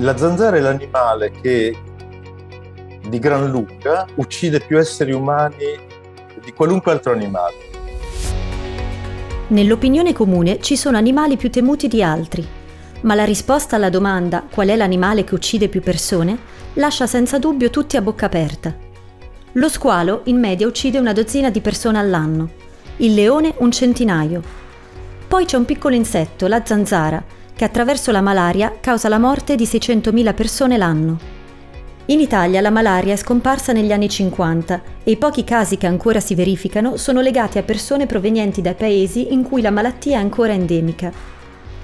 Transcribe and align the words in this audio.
La 0.00 0.16
zanzara 0.16 0.56
è 0.56 0.60
l'animale 0.60 1.32
che 1.32 1.76
di 3.08 3.18
gran 3.18 3.50
lunga 3.50 4.06
uccide 4.14 4.60
più 4.60 4.78
esseri 4.78 5.12
umani 5.12 5.76
di 6.40 6.52
qualunque 6.52 6.92
altro 6.92 7.12
animale. 7.12 7.54
Nell'opinione 9.48 10.12
comune 10.12 10.60
ci 10.60 10.76
sono 10.76 10.96
animali 10.96 11.36
più 11.36 11.50
temuti 11.50 11.88
di 11.88 12.00
altri, 12.00 12.46
ma 13.00 13.16
la 13.16 13.24
risposta 13.24 13.74
alla 13.74 13.90
domanda 13.90 14.44
qual 14.48 14.68
è 14.68 14.76
l'animale 14.76 15.24
che 15.24 15.34
uccide 15.34 15.68
più 15.68 15.82
persone 15.82 16.38
lascia 16.74 17.08
senza 17.08 17.40
dubbio 17.40 17.68
tutti 17.68 17.96
a 17.96 18.00
bocca 18.00 18.26
aperta. 18.26 18.72
Lo 19.52 19.68
squalo 19.68 20.20
in 20.24 20.38
media 20.38 20.68
uccide 20.68 20.98
una 20.98 21.12
dozzina 21.12 21.50
di 21.50 21.60
persone 21.60 21.98
all'anno, 21.98 22.50
il 22.98 23.14
leone 23.14 23.52
un 23.58 23.72
centinaio. 23.72 24.42
Poi 25.26 25.44
c'è 25.44 25.56
un 25.56 25.64
piccolo 25.64 25.96
insetto, 25.96 26.46
la 26.46 26.64
zanzara, 26.64 27.36
che 27.58 27.64
attraverso 27.64 28.12
la 28.12 28.20
malaria 28.20 28.76
causa 28.78 29.08
la 29.08 29.18
morte 29.18 29.56
di 29.56 29.64
600.000 29.64 30.32
persone 30.32 30.76
l'anno. 30.76 31.18
In 32.06 32.20
Italia 32.20 32.60
la 32.60 32.70
malaria 32.70 33.14
è 33.14 33.16
scomparsa 33.16 33.72
negli 33.72 33.90
anni 33.90 34.08
50 34.08 34.82
e 35.02 35.10
i 35.10 35.16
pochi 35.16 35.42
casi 35.42 35.76
che 35.76 35.88
ancora 35.88 36.20
si 36.20 36.36
verificano 36.36 36.96
sono 36.96 37.20
legati 37.20 37.58
a 37.58 37.64
persone 37.64 38.06
provenienti 38.06 38.62
da 38.62 38.74
paesi 38.74 39.32
in 39.32 39.42
cui 39.42 39.60
la 39.60 39.72
malattia 39.72 40.18
è 40.18 40.20
ancora 40.20 40.52
endemica. 40.52 41.10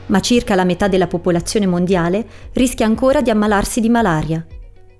Ma 0.06 0.20
circa 0.20 0.55
la 0.55 0.62
metà 0.62 0.87
della 0.87 1.09
popolazione 1.09 1.66
mondiale 1.66 2.24
rischia 2.52 2.87
ancora 2.87 3.20
di 3.20 3.30
ammalarsi 3.30 3.80
di 3.80 3.88
malaria. 3.88 4.46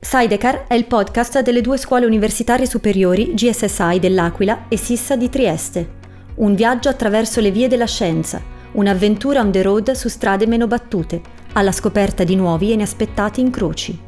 Sidecar 0.01 0.65
è 0.67 0.75
il 0.75 0.87
podcast 0.87 1.41
delle 1.41 1.61
due 1.61 1.79
scuole 1.79 2.05
universitarie 2.05 2.67
superiori 2.67 3.33
GSSI 3.33 4.01
dell'Aquila 4.01 4.65
e 4.67 4.77
Sissa 4.77 5.15
di 5.15 5.29
Trieste. 5.29 5.89
Un 6.35 6.57
viaggio 6.57 6.89
attraverso 6.89 7.41
le 7.41 7.53
vie 7.53 7.69
della 7.69 7.87
scienza, 7.87 8.54
un'avventura 8.75 9.41
on 9.41 9.51
the 9.51 9.63
road 9.63 9.91
su 9.93 10.09
strade 10.09 10.47
meno 10.47 10.67
battute, 10.67 11.21
alla 11.55 11.73
scoperta 11.73 12.25
di 12.25 12.37
nuovi 12.37 12.71
e 12.71 12.75
inaspettati 12.75 13.41
incroci. 13.41 13.99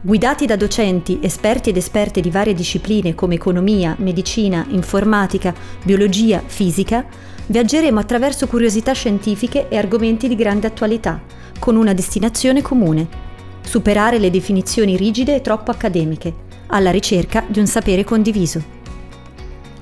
Guidati 0.00 0.46
da 0.46 0.56
docenti, 0.56 1.18
esperti 1.20 1.70
ed 1.70 1.76
esperte 1.76 2.20
di 2.20 2.30
varie 2.30 2.54
discipline 2.54 3.14
come 3.14 3.34
economia, 3.34 3.96
medicina, 3.98 4.64
informatica, 4.68 5.52
biologia, 5.82 6.42
fisica, 6.46 7.04
viaggeremo 7.46 7.98
attraverso 7.98 8.46
curiosità 8.46 8.92
scientifiche 8.92 9.68
e 9.68 9.76
argomenti 9.76 10.28
di 10.28 10.36
grande 10.36 10.68
attualità, 10.68 11.20
con 11.58 11.74
una 11.74 11.92
destinazione 11.92 12.62
comune. 12.62 13.24
Superare 13.62 14.18
le 14.18 14.30
definizioni 14.30 14.96
rigide 14.96 15.34
e 15.34 15.40
troppo 15.40 15.72
accademiche, 15.72 16.32
alla 16.68 16.92
ricerca 16.92 17.44
di 17.48 17.58
un 17.58 17.66
sapere 17.66 18.04
condiviso. 18.04 18.75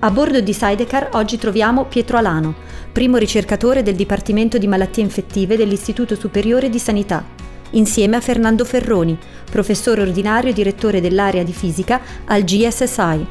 A 0.04 0.10
bordo 0.10 0.42
di 0.42 0.52
Sidecar 0.52 1.08
oggi 1.12 1.38
troviamo 1.38 1.86
Pietro 1.86 2.18
Alano, 2.18 2.54
primo 2.92 3.16
ricercatore 3.16 3.82
del 3.82 3.94
Dipartimento 3.94 4.58
di 4.58 4.66
Malattie 4.66 5.02
Infettive 5.02 5.56
dell'Istituto 5.56 6.14
Superiore 6.14 6.68
di 6.68 6.78
Sanità 6.78 7.24
insieme 7.70 8.16
a 8.16 8.20
Fernando 8.20 8.66
Ferroni, 8.66 9.18
professore 9.50 10.02
ordinario 10.02 10.50
e 10.50 10.52
direttore 10.52 11.00
dell'area 11.00 11.42
di 11.42 11.54
fisica 11.54 12.02
al 12.26 12.42
GSSI. 12.42 13.26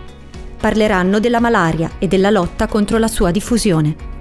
Parleranno 0.60 1.20
della 1.20 1.40
malaria 1.40 1.92
e 2.00 2.08
della 2.08 2.32
lotta 2.32 2.66
contro 2.66 2.98
la 2.98 3.08
sua 3.08 3.30
diffusione. 3.30 4.13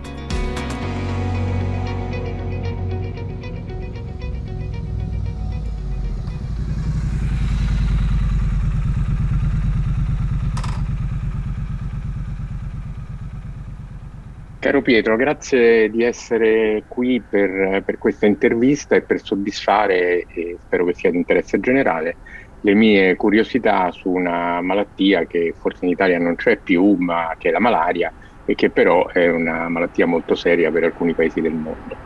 Caro 14.62 14.80
Pietro, 14.80 15.16
grazie 15.16 15.90
di 15.90 16.04
essere 16.04 16.84
qui 16.86 17.20
per, 17.20 17.82
per 17.84 17.98
questa 17.98 18.26
intervista 18.26 18.94
e 18.94 19.00
per 19.00 19.20
soddisfare, 19.20 20.24
e 20.28 20.56
spero 20.64 20.84
che 20.84 20.94
sia 20.94 21.10
di 21.10 21.16
interesse 21.16 21.58
generale, 21.58 22.14
le 22.60 22.74
mie 22.74 23.16
curiosità 23.16 23.90
su 23.90 24.08
una 24.08 24.60
malattia 24.60 25.24
che 25.24 25.52
forse 25.58 25.84
in 25.84 25.90
Italia 25.90 26.20
non 26.20 26.36
c'è 26.36 26.58
più, 26.58 26.94
ma 26.94 27.34
che 27.38 27.48
è 27.48 27.50
la 27.50 27.58
malaria 27.58 28.12
e 28.44 28.54
che 28.54 28.70
però 28.70 29.08
è 29.08 29.28
una 29.28 29.68
malattia 29.68 30.06
molto 30.06 30.36
seria 30.36 30.70
per 30.70 30.84
alcuni 30.84 31.12
paesi 31.12 31.40
del 31.40 31.54
mondo. 31.54 31.96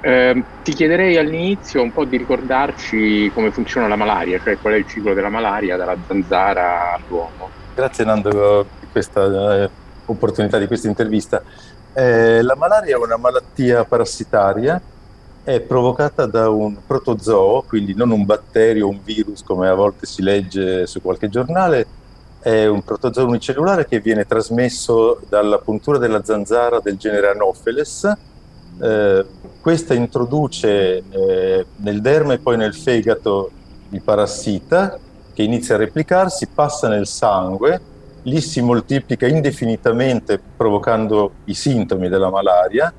Eh, 0.00 0.42
ti 0.62 0.72
chiederei 0.72 1.18
all'inizio 1.18 1.82
un 1.82 1.92
po' 1.92 2.06
di 2.06 2.16
ricordarci 2.16 3.30
come 3.34 3.50
funziona 3.50 3.86
la 3.86 3.96
malaria, 3.96 4.40
cioè 4.42 4.56
qual 4.56 4.72
è 4.72 4.76
il 4.78 4.86
ciclo 4.86 5.12
della 5.12 5.28
malaria 5.28 5.76
dalla 5.76 5.96
zanzara 6.06 6.94
all'uomo. 6.94 7.50
Grazie 7.74 8.06
Nando 8.06 8.66
per 8.80 8.88
questa 8.92 9.64
eh, 9.64 9.70
opportunità 10.06 10.56
di 10.56 10.66
questa 10.66 10.88
intervista. 10.88 11.42
Eh, 11.98 12.42
la 12.42 12.54
malaria 12.54 12.94
è 12.94 12.96
una 12.96 13.16
malattia 13.16 13.84
parassitaria, 13.84 14.80
è 15.42 15.58
provocata 15.58 16.26
da 16.26 16.48
un 16.48 16.76
protozoo, 16.86 17.64
quindi 17.66 17.92
non 17.92 18.12
un 18.12 18.24
batterio 18.24 18.86
o 18.86 18.90
un 18.90 19.00
virus 19.02 19.42
come 19.42 19.68
a 19.68 19.74
volte 19.74 20.06
si 20.06 20.22
legge 20.22 20.86
su 20.86 21.02
qualche 21.02 21.28
giornale, 21.28 21.86
è 22.38 22.66
un 22.66 22.84
protozoo 22.84 23.26
unicellulare 23.26 23.84
che 23.88 23.98
viene 23.98 24.28
trasmesso 24.28 25.20
dalla 25.28 25.58
puntura 25.58 25.98
della 25.98 26.22
zanzara 26.22 26.78
del 26.78 26.96
genere 26.98 27.30
Anopheles. 27.30 28.12
Eh, 28.80 29.26
questa 29.60 29.92
introduce 29.92 31.02
eh, 31.10 31.66
nel 31.78 32.00
derma 32.00 32.34
e 32.34 32.38
poi 32.38 32.56
nel 32.56 32.76
fegato 32.76 33.50
il 33.88 34.02
parassita 34.02 34.96
che 35.34 35.42
inizia 35.42 35.74
a 35.74 35.78
replicarsi, 35.78 36.46
passa 36.46 36.86
nel 36.86 37.08
sangue 37.08 37.96
lì 38.28 38.40
si 38.40 38.60
moltiplica 38.60 39.26
indefinitamente 39.26 40.40
provocando 40.56 41.32
i 41.44 41.54
sintomi 41.54 42.08
della 42.08 42.30
malaria. 42.30 42.92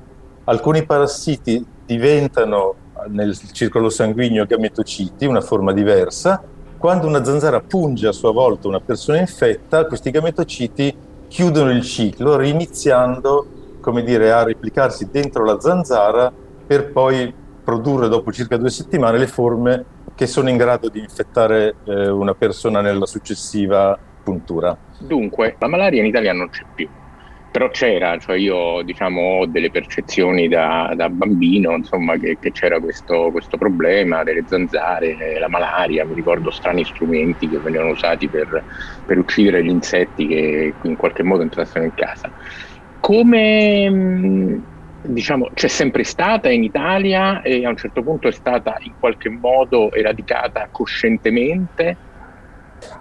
Alcuni 0.44 0.84
parassiti 0.84 1.64
diventano 1.86 2.74
nel 3.08 3.36
circolo 3.52 3.88
sanguigno 3.88 4.44
gametociti, 4.44 5.24
una 5.24 5.40
forma 5.40 5.72
diversa. 5.72 6.42
Quando 6.76 7.06
una 7.06 7.24
zanzara 7.24 7.60
punge 7.60 8.08
a 8.08 8.12
sua 8.12 8.32
volta 8.32 8.68
una 8.68 8.80
persona 8.80 9.18
infetta, 9.18 9.86
questi 9.86 10.10
gametociti 10.10 10.94
chiudono 11.28 11.70
il 11.70 11.82
ciclo, 11.82 12.36
riniziando 12.36 13.46
come 13.80 14.02
dire, 14.02 14.32
a 14.32 14.42
replicarsi 14.42 15.08
dentro 15.10 15.44
la 15.44 15.58
zanzara 15.58 16.32
per 16.66 16.92
poi 16.92 17.32
produrre 17.64 18.08
dopo 18.08 18.32
circa 18.32 18.56
due 18.56 18.70
settimane 18.70 19.18
le 19.18 19.26
forme 19.26 19.84
che 20.14 20.26
sono 20.26 20.48
in 20.48 20.56
grado 20.56 20.88
di 20.88 21.00
infettare 21.00 21.76
eh, 21.84 22.08
una 22.08 22.34
persona 22.34 22.80
nella 22.80 23.06
successiva 23.06 23.98
puntura. 24.30 24.78
Dunque, 24.98 25.56
la 25.58 25.68
malaria 25.68 26.00
in 26.00 26.06
Italia 26.06 26.32
non 26.32 26.48
c'è 26.48 26.64
più, 26.72 26.88
però 27.50 27.68
c'era, 27.70 28.16
cioè 28.18 28.36
io 28.36 28.82
diciamo 28.82 29.38
ho 29.38 29.46
delle 29.46 29.70
percezioni 29.70 30.46
da, 30.48 30.92
da 30.94 31.08
bambino, 31.08 31.74
insomma, 31.74 32.16
che, 32.16 32.38
che 32.38 32.52
c'era 32.52 32.78
questo, 32.78 33.30
questo, 33.30 33.56
problema 33.56 34.22
delle 34.22 34.44
zanzare, 34.46 35.38
la 35.38 35.48
malaria, 35.48 36.06
mi 36.06 36.14
ricordo 36.14 36.50
strani 36.50 36.84
strumenti 36.84 37.48
che 37.48 37.58
venivano 37.58 37.90
usati 37.90 38.28
per, 38.28 38.64
per 39.04 39.18
uccidere 39.18 39.64
gli 39.64 39.70
insetti 39.70 40.26
che 40.28 40.76
in 40.82 40.96
qualche 40.96 41.22
modo 41.22 41.42
entrassero 41.42 41.84
in 41.84 41.94
casa. 41.94 42.30
Come 43.00 44.62
diciamo, 45.02 45.48
c'è 45.54 45.68
sempre 45.68 46.04
stata 46.04 46.50
in 46.50 46.62
Italia 46.62 47.40
e 47.42 47.64
a 47.64 47.70
un 47.70 47.76
certo 47.76 48.02
punto 48.02 48.28
è 48.28 48.32
stata 48.32 48.76
in 48.80 48.94
qualche 48.98 49.30
modo 49.30 49.90
eradicata 49.92 50.68
coscientemente? 50.70 51.98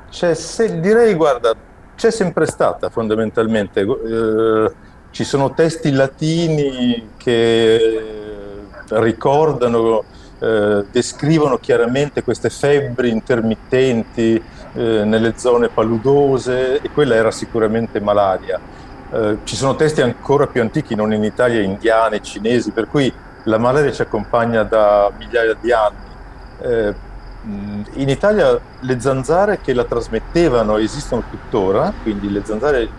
C'è, 0.10 0.34
se, 0.34 0.80
direi, 0.80 1.14
guarda, 1.14 1.54
c'è 1.96 2.12
sempre 2.12 2.46
stata 2.46 2.90
fondamentalmente. 2.90 3.82
Eh, 3.82 4.72
ci 5.12 5.24
sono 5.24 5.54
testi 5.54 5.92
latini 5.92 7.10
che 7.18 8.18
ricordano, 8.90 10.04
eh, 10.40 10.86
descrivono 10.92 11.58
chiaramente 11.58 12.24
queste 12.24 12.50
febbri 12.50 13.10
intermittenti 13.10 14.42
eh, 14.74 15.04
nelle 15.04 15.34
zone 15.36 15.70
paludose 15.70 16.80
e 16.82 16.90
quella 16.90 17.16
era 17.16 17.32
sicuramente 17.32 18.00
malaria. 18.00 18.60
Eh, 19.12 19.38
ci 19.44 19.56
sono 19.56 19.76
testi 19.76 20.02
ancora 20.02 20.48
più 20.48 20.62
antichi, 20.62 20.96
non 20.96 21.12
in 21.14 21.24
Italia, 21.24 21.62
indiani, 21.62 22.22
cinesi, 22.22 22.72
per 22.72 22.88
cui 22.88 23.12
la 23.44 23.58
malaria 23.58 23.92
ci 23.92 24.02
accompagna 24.02 24.64
da 24.64 25.12
migliaia 25.18 25.56
di 25.60 25.72
anni. 25.72 26.98
Eh, 27.48 28.02
in 28.02 28.10
Italia 28.10 28.60
le 28.80 29.00
zanzare 29.00 29.60
che 29.60 29.74
la 29.74 29.84
trasmettevano 29.84 30.78
esistono 30.78 31.24
tuttora, 31.30 31.94
quindi 32.02 32.32
le 32.32 32.44
zanzare 32.44 32.90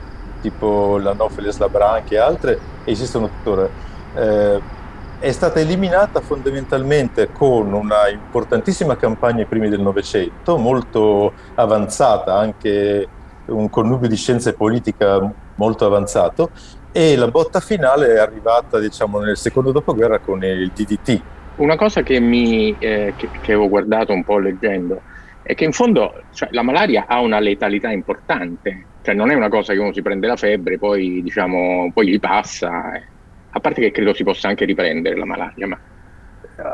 tipo 0.40 0.98
l'Anopheles 0.98 1.58
labranchi 1.58 2.14
e 2.14 2.18
altre 2.18 2.58
esistono 2.84 3.28
tuttora. 3.28 3.68
Eh, 4.14 4.78
è 5.18 5.32
stata 5.32 5.60
eliminata 5.60 6.20
fondamentalmente 6.20 7.30
con 7.30 7.74
una 7.74 8.08
importantissima 8.08 8.96
campagna 8.96 9.40
ai 9.40 9.46
primi 9.46 9.68
del 9.68 9.80
Novecento, 9.80 10.56
molto 10.56 11.34
avanzata, 11.56 12.34
anche 12.36 13.06
un 13.46 13.68
connubio 13.68 14.08
di 14.08 14.16
scienza 14.16 14.48
e 14.48 14.54
politica 14.54 15.20
molto 15.56 15.84
avanzato, 15.84 16.50
e 16.90 17.16
la 17.16 17.28
botta 17.28 17.60
finale 17.60 18.14
è 18.14 18.18
arrivata 18.18 18.78
diciamo, 18.78 19.18
nel 19.20 19.36
secondo 19.36 19.72
dopoguerra 19.72 20.20
con 20.20 20.42
il 20.42 20.70
DDT, 20.74 21.22
una 21.60 21.76
cosa 21.76 22.02
che, 22.02 22.20
mi, 22.20 22.74
eh, 22.78 23.14
che, 23.16 23.28
che, 23.40 23.52
avevo 23.52 23.68
guardato 23.68 24.12
un 24.12 24.24
po' 24.24 24.38
leggendo 24.38 25.02
è 25.42 25.54
che 25.54 25.64
in 25.64 25.72
fondo 25.72 26.22
cioè, 26.32 26.48
la 26.52 26.62
malaria 26.62 27.04
ha 27.06 27.20
una 27.20 27.38
letalità 27.38 27.90
importante, 27.90 28.86
cioè 29.02 29.14
non 29.14 29.30
è 29.30 29.34
una 29.34 29.48
cosa 29.48 29.72
che 29.72 29.78
uno 29.78 29.92
si 29.92 30.02
prende 30.02 30.26
la 30.26 30.36
febbre, 30.36 30.78
poi, 30.78 31.22
diciamo, 31.22 31.90
poi 31.92 32.08
gli 32.08 32.20
passa, 32.20 32.94
eh. 32.94 33.02
a 33.50 33.60
parte 33.60 33.80
che 33.80 33.90
credo 33.90 34.14
si 34.14 34.24
possa 34.24 34.48
anche 34.48 34.64
riprendere 34.64 35.16
la 35.16 35.24
malaria. 35.24 35.66
Ma... 35.66 35.78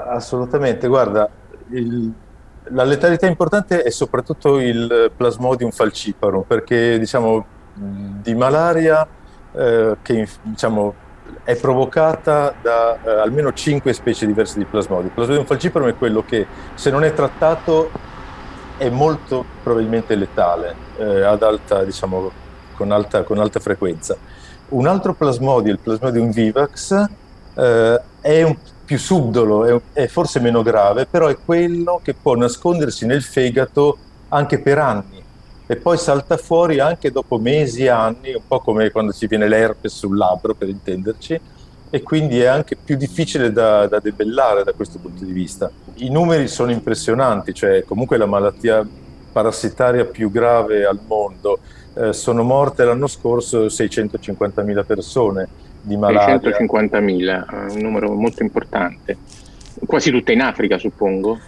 Assolutamente, 0.09 0.89
guarda, 0.89 1.29
il, 1.71 2.13
la 2.65 2.85
letalità 2.85 3.27
importante 3.27 3.83
è 3.83 3.91
soprattutto 3.91 4.59
il 4.61 5.11
Plasmodium 5.17 5.71
falciparum, 5.71 6.43
perché 6.43 6.99
diciamo, 6.99 7.45
di 7.75 8.35
malaria 8.35 9.07
eh, 9.53 9.97
che 10.03 10.29
diciamo, 10.43 10.95
è 11.47 11.55
provocata 11.55 12.53
da 12.61 12.99
eh, 13.05 13.11
almeno 13.21 13.53
5 13.53 13.93
specie 13.93 14.27
diverse 14.27 14.59
di 14.59 14.65
Plasmodium. 14.65 15.07
Il 15.07 15.13
Plasmodium 15.13 15.47
falciparum 15.47 15.89
è 15.89 15.97
quello 15.97 16.25
che, 16.27 16.45
se 16.75 16.91
non 16.91 17.05
è 17.05 17.15
trattato, 17.15 17.89
è 18.77 18.89
molto 18.89 19.45
probabilmente 19.63 20.17
letale, 20.17 20.75
eh, 20.99 21.23
alta, 21.23 21.85
diciamo, 21.85 22.33
con, 22.75 22.91
alta, 22.91 23.23
con 23.23 23.39
alta 23.39 23.61
frequenza. 23.61 24.17
Un 24.71 24.89
altro 24.89 25.15
Plasmodium, 25.15 25.77
il 25.77 25.81
Plasmodium 25.81 26.33
vivax, 26.33 27.05
eh, 27.55 28.01
è 28.21 28.43
un 28.43 28.57
più 28.85 28.99
subdolo, 28.99 29.65
è, 29.67 29.81
è 29.93 30.07
forse 30.09 30.41
meno 30.41 30.63
grave, 30.63 31.07
però 31.07 31.29
è 31.29 31.37
quello 31.39 32.01
che 32.03 32.15
può 32.15 32.35
nascondersi 32.35 33.07
nel 33.07 33.23
fegato 33.23 33.99
anche 34.31 34.59
per 34.59 34.79
anni 34.79 35.23
e 35.67 35.77
poi 35.77 35.99
salta 35.99 36.37
fuori 36.37 36.79
anche 36.79 37.11
dopo 37.11 37.39
mesi 37.39 37.85
e 37.85 37.89
anni, 37.89 38.33
un 38.35 38.43
po' 38.47 38.61
come 38.61 38.91
quando 38.91 39.13
ci 39.13 39.27
viene 39.27 39.49
l'herpes 39.49 39.97
sul 39.97 40.17
labbro, 40.17 40.55
per 40.55 40.69
intenderci, 40.69 41.41
e 41.91 42.03
quindi 42.03 42.41
è 42.41 42.47
anche 42.47 42.77
più 42.77 42.97
difficile 42.97 43.51
da, 43.53 43.87
da, 43.87 43.99
debellare 43.99 44.63
da 44.63 44.73
questo 44.73 44.99
punto 44.99 45.25
di 45.25 45.33
vista. 45.33 45.71
I 45.95 46.11
numeri 46.11 46.47
sono 46.47 46.71
impressionanti, 46.71 47.53
cioè 47.53 47.85
comunque 47.85 48.17
la 48.17 48.27
malattia 48.27 48.87
parassitaria 49.33 50.05
più 50.05 50.31
grave 50.31 50.87
al 50.87 51.01
mondo. 51.07 51.59
Eh, 51.95 52.13
sono 52.13 52.43
morte 52.43 52.85
l'anno 52.85 53.07
scorso 53.07 53.67
650.000 53.67 54.85
persone 54.85 55.49
di 55.81 55.97
malaria. 55.97 56.37
650.000, 56.37 57.73
un 57.75 57.81
numero 57.81 58.13
molto 58.13 58.43
importante. 58.43 59.17
Quasi 59.85 60.11
tutte 60.11 60.33
in 60.33 60.41
Africa, 60.41 60.79
suppongo? 60.79 61.39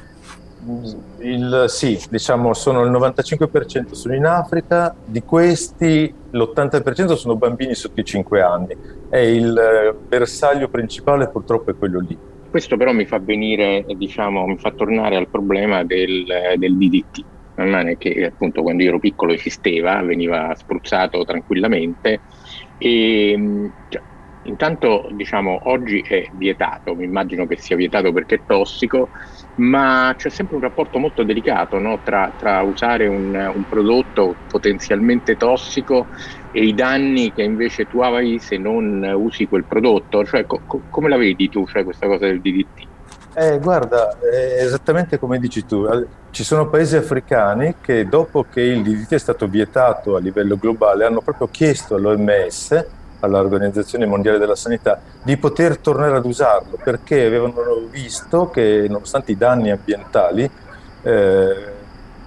Il, 1.20 1.64
sì, 1.68 1.98
diciamo 2.10 2.52
sono 2.52 2.82
il 2.82 2.90
95% 2.90 3.92
sono 3.92 4.14
in 4.14 4.26
Africa, 4.26 4.94
di 5.04 5.22
questi 5.22 6.12
l'80% 6.30 7.14
sono 7.14 7.36
bambini 7.36 7.74
sotto 7.74 8.00
i 8.00 8.04
5 8.04 8.42
anni. 8.42 8.76
E 9.10 9.34
il 9.34 9.56
eh, 9.56 9.94
bersaglio 9.94 10.68
principale 10.68 11.28
purtroppo 11.28 11.70
è 11.70 11.74
quello 11.76 12.00
lì. 12.00 12.16
Questo 12.50 12.76
però 12.76 12.92
mi 12.92 13.04
fa 13.04 13.18
venire, 13.18 13.84
diciamo, 13.96 14.46
mi 14.46 14.58
fa 14.58 14.70
tornare 14.70 15.16
al 15.16 15.28
problema 15.28 15.84
del, 15.84 16.24
del 16.56 16.76
DDT, 16.76 17.24
che 17.98 18.24
appunto 18.24 18.62
quando 18.62 18.82
io 18.82 18.90
ero 18.90 18.98
piccolo 18.98 19.32
esisteva, 19.32 20.02
veniva 20.02 20.54
spruzzato 20.54 21.24
tranquillamente. 21.24 22.20
E 22.78 23.70
cioè, 23.88 24.02
Intanto, 24.48 25.06
diciamo, 25.12 25.60
oggi 25.64 26.00
è 26.00 26.26
vietato, 26.32 26.94
mi 26.94 27.04
immagino 27.04 27.46
che 27.46 27.58
sia 27.58 27.76
vietato 27.76 28.12
perché 28.12 28.36
è 28.36 28.40
tossico, 28.46 29.10
ma 29.56 30.14
c'è 30.16 30.30
sempre 30.30 30.56
un 30.56 30.62
rapporto 30.62 30.98
molto 30.98 31.22
delicato 31.22 31.78
no? 31.78 32.00
tra, 32.02 32.32
tra, 32.36 32.62
usare 32.62 33.06
un, 33.06 33.34
un, 33.34 33.64
prodotto 33.68 34.34
potenzialmente 34.48 35.36
tossico 35.36 36.06
e 36.50 36.64
i 36.64 36.74
danni 36.74 37.30
che 37.32 37.42
invece 37.42 37.86
tu 37.86 38.00
hai 38.00 38.38
se 38.38 38.56
non 38.56 39.02
usi 39.16 39.46
quel 39.46 39.64
prodotto. 39.64 40.24
Cioè, 40.24 40.46
co- 40.46 40.62
come 40.88 41.10
la 41.10 41.18
vedi 41.18 41.50
tu, 41.50 41.66
cioè, 41.66 41.84
questa 41.84 42.06
cosa 42.06 42.24
del 42.24 42.40
DDT? 42.40 42.86
Eh, 43.34 43.58
guarda, 43.58 44.16
esattamente 44.58 45.18
come 45.18 45.38
dici 45.38 45.66
tu, 45.66 45.86
ci 46.30 46.42
sono 46.42 46.70
paesi 46.70 46.96
africani 46.96 47.74
che 47.82 48.08
dopo 48.08 48.46
che 48.50 48.62
il 48.62 48.82
DDT 48.82 49.12
è 49.12 49.18
stato 49.18 49.46
vietato 49.46 50.16
a 50.16 50.20
livello 50.20 50.56
globale 50.56 51.04
hanno 51.04 51.20
proprio 51.20 51.48
chiesto 51.48 51.96
all'OMS 51.96 52.96
all'Organizzazione 53.20 54.06
Mondiale 54.06 54.38
della 54.38 54.54
Sanità 54.54 55.00
di 55.22 55.36
poter 55.36 55.78
tornare 55.78 56.16
ad 56.16 56.24
usarlo 56.24 56.78
perché 56.82 57.24
avevano 57.24 57.54
visto 57.90 58.50
che 58.50 58.86
nonostante 58.88 59.32
i 59.32 59.36
danni 59.36 59.70
ambientali 59.70 60.50
eh, 61.02 61.72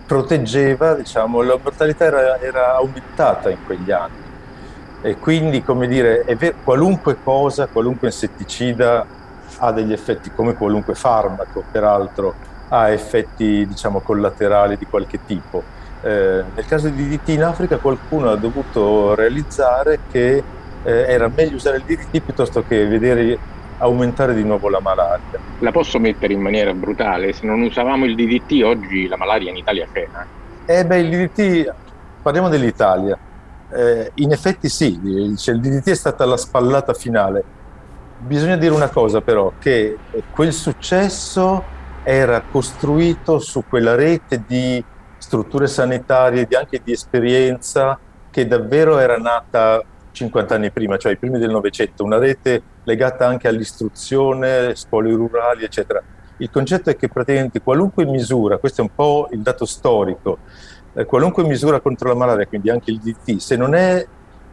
proteggeva, 0.06 0.94
diciamo, 0.94 1.42
la 1.42 1.58
mortalità 1.62 2.06
era, 2.06 2.40
era, 2.40 2.76
aumentata 2.76 3.50
in 3.50 3.60
quegli 3.66 3.92
anni 3.92 4.20
e 5.02 5.18
quindi 5.18 5.64
come 5.64 5.88
dire, 5.88 6.24
ver- 6.38 6.56
qualunque 6.64 7.18
cosa, 7.24 7.68
qualunque 7.68 8.08
insetticida 8.08 9.06
ha 9.58 9.72
degli 9.72 9.94
effetti 9.94 10.32
come 10.32 10.56
qualunque 10.56 10.96
farmaco 10.96 11.64
peraltro 11.72 12.34
ha 12.70 12.90
effetti 12.90 13.66
diciamo 13.68 14.00
collaterali 14.00 14.78
di 14.78 14.86
qualche 14.86 15.20
tipo. 15.26 15.64
Eh, 16.02 16.44
nel 16.56 16.66
caso 16.66 16.90
di 16.90 17.08
DDT 17.08 17.30
in 17.30 17.44
Africa 17.44 17.78
qualcuno 17.78 18.32
ha 18.32 18.36
dovuto 18.36 19.14
realizzare 19.14 20.00
che 20.10 20.44
eh, 20.84 21.06
era 21.08 21.28
meglio 21.28 21.56
usare 21.56 21.78
il 21.78 21.84
DDT 21.84 22.22
piuttosto 22.22 22.64
che 22.68 22.86
vedere 22.86 23.38
aumentare 23.78 24.34
di 24.34 24.44
nuovo 24.44 24.70
la 24.70 24.80
malaria. 24.80 25.40
La 25.60 25.72
posso 25.72 26.00
mettere 26.00 26.34
in 26.34 26.42
maniera 26.42 26.74
brutale? 26.74 27.34
Se 27.34 27.46
non 27.46 27.62
usavamo 27.62 28.06
il 28.06 28.16
DDT 28.16 28.64
oggi 28.64 29.08
la 29.08 29.18
malaria 29.18 29.50
in 29.50 29.58
Italia 29.58 29.88
c'è. 29.92 30.08
Eh, 30.66 30.80
eh 30.80 30.86
beh, 30.86 31.00
il 31.00 31.10
DDT, 31.10 31.74
parliamo 32.22 32.50
dell'Italia. 32.50 33.18
Eh, 33.74 34.12
in 34.16 34.32
effetti 34.32 34.70
sì, 34.70 35.36
cioè, 35.38 35.56
il 35.56 35.62
DDT 35.62 35.90
è 35.90 35.96
stata 35.96 36.26
la 36.26 36.38
spallata 36.38 36.94
finale. 36.94 37.44
Bisogna 38.20 38.56
dire 38.56 38.74
una 38.74 38.90
cosa 38.90 39.22
però, 39.22 39.54
che 39.58 39.98
quel 40.32 40.54
successo 40.54 41.64
era 42.04 42.42
costruito 42.42 43.40
su 43.40 43.64
quella 43.68 43.96
rete 43.96 44.44
di 44.46 44.84
strutture 45.18 45.68
sanitarie, 45.68 46.48
anche 46.52 46.82
di 46.84 46.92
esperienza, 46.92 47.98
che 48.30 48.48
davvero 48.48 49.00
era 49.00 49.18
nata 49.18 49.84
50 50.12 50.56
anni 50.56 50.72
prima, 50.72 50.98
cioè 50.98 51.14
i 51.14 51.18
primi 51.18 51.40
del 51.40 51.50
Novecento, 51.50 52.04
una 52.04 52.18
rete 52.18 52.62
legata 52.84 53.28
anche 53.28 53.48
all'istruzione, 53.48 54.76
scuole 54.76 55.12
rurali, 55.12 55.64
eccetera. 55.64 56.02
Il 56.38 56.50
concetto 56.50 56.90
è 56.90 56.96
che 56.96 57.08
praticamente 57.08 57.62
qualunque 57.62 58.06
misura, 58.06 58.58
questo 58.58 58.82
è 58.82 58.84
un 58.84 58.92
po' 58.94 59.30
il 59.32 59.42
dato 59.42 59.66
storico, 59.66 60.40
eh, 60.94 61.06
qualunque 61.06 61.44
misura 61.44 61.80
contro 61.80 62.10
la 62.10 62.16
malaria, 62.16 62.48
quindi 62.48 62.70
anche 62.70 62.92
il 62.92 63.00
DT, 63.00 63.38
se 63.38 63.56
non 63.56 63.76
è 63.76 64.06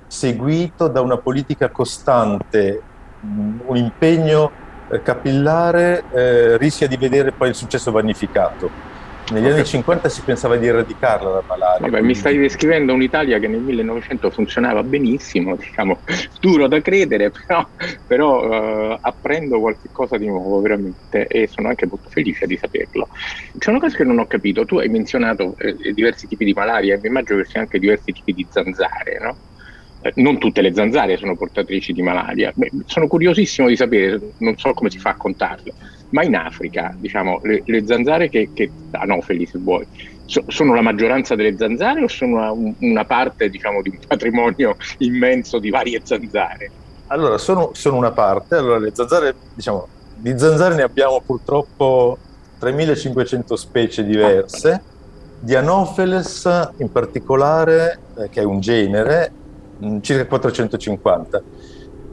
seguito 0.06 0.88
da 0.88 1.00
una 1.00 1.16
politica 1.19 1.70
costante, 1.70 2.82
un 3.20 3.76
impegno 3.76 4.50
eh, 4.90 5.02
capillare, 5.02 6.05
eh, 6.12 6.56
rischia 6.56 6.87
di 6.87 6.96
vedere 6.96 7.32
poi 7.32 7.49
il 7.49 7.55
successo 7.55 7.90
vanificato. 7.90 8.96
Negli 9.31 9.47
anni 9.47 9.65
50 9.65 10.09
si 10.09 10.23
pensava 10.23 10.57
di 10.57 10.67
eradicarla 10.67 11.31
la 11.31 11.45
malaria. 11.47 11.91
Vabbè, 11.91 12.01
mi 12.01 12.15
stai 12.15 12.39
descrivendo 12.39 12.95
un'Italia 12.95 13.39
che 13.39 13.49
nel 13.49 13.61
1900 13.61 14.31
funzionava 14.31 14.83
benissimo, 14.83 15.55
diciamo, 15.57 16.03
duro 16.41 16.67
da 16.67 16.81
credere, 16.81 17.31
però, 17.31 17.69
però 18.06 18.93
uh, 18.93 18.99
apprendo 19.01 19.61
qualcosa 19.61 20.17
di 20.17 20.27
nuovo 20.27 20.61
veramente 20.61 21.27
e 21.27 21.47
sono 21.47 21.69
anche 21.69 21.87
molto 21.87 22.08
felice 22.08 22.47
di 22.47 22.56
saperlo. 22.56 23.08
C'è 23.58 23.70
una 23.70 23.81
cosa 23.81 23.97
che 23.97 24.05
non 24.05 24.19
ho 24.19 24.27
capito, 24.27 24.65
tu 24.65 24.79
hai 24.79 24.89
menzionato 24.89 25.55
eh, 25.58 25.93
diversi 25.93 26.27
tipi 26.27 26.44
di 26.44 26.53
malaria 26.53 26.94
e 26.94 26.99
mi 27.01 27.08
immagino 27.08 27.39
che 27.39 27.44
siano 27.44 27.67
anche 27.67 27.79
diversi 27.79 28.13
tipi 28.13 28.32
di 28.32 28.47
zanzare, 28.51 29.19
no? 29.20 29.39
Non 30.17 30.38
tutte 30.38 30.60
le 30.60 30.72
zanzare 30.74 31.17
sono 31.17 31.36
portatrici 31.36 31.93
di 31.93 32.03
malaria. 32.03 32.53
Beh, 32.55 32.70
sono 32.86 33.06
curiosissimo 33.06 33.69
di 33.69 33.77
sapere, 33.77 34.20
non 34.38 34.56
so 34.56 34.72
come 34.72 34.91
si 34.91 34.98
fa 34.98 35.10
a 35.10 35.17
contarle, 35.17 35.72
ma 36.10 36.22
in 36.22 36.36
Africa, 36.36 36.94
diciamo, 36.96 37.41
le, 37.43 37.62
le 37.65 37.86
zanzare 37.86 38.29
che, 38.29 38.50
che 38.53 38.70
anofeli 38.93 39.46
se 39.46 39.58
vuoi, 39.58 39.86
so, 40.24 40.44
sono 40.46 40.74
la 40.74 40.82
maggioranza 40.82 41.34
delle 41.34 41.56
zanzare 41.56 42.03
o 42.03 42.08
sono 42.08 42.53
una, 42.53 42.74
una 42.79 43.05
parte, 43.05 43.48
diciamo, 43.48 43.82
di 43.82 43.91
un 43.91 43.98
patrimonio 44.06 44.77
immenso 44.98 45.58
di 45.58 45.70
varie 45.70 46.00
zanzare? 46.05 46.70
Allora, 47.08 47.38
sono, 47.38 47.70
sono 47.72 47.96
una 47.96 48.12
parte. 48.12 48.56
Allora, 48.56 48.79
le 48.79 48.93
zanzare, 48.94 49.34
diciamo, 49.55 49.86
di 50.15 50.38
zanzare 50.38 50.74
ne 50.74 50.82
abbiamo 50.82 51.22
purtroppo 51.24 52.19
3500 52.58 53.56
specie 53.56 54.05
diverse. 54.05 54.82
Di 55.41 55.55
Anopheles 55.55 56.70
in 56.79 56.91
particolare, 56.91 57.98
eh, 58.19 58.29
che 58.29 58.41
è 58.41 58.44
un 58.44 58.60
genere, 58.60 59.31
circa 60.01 60.27
450. 60.27 61.43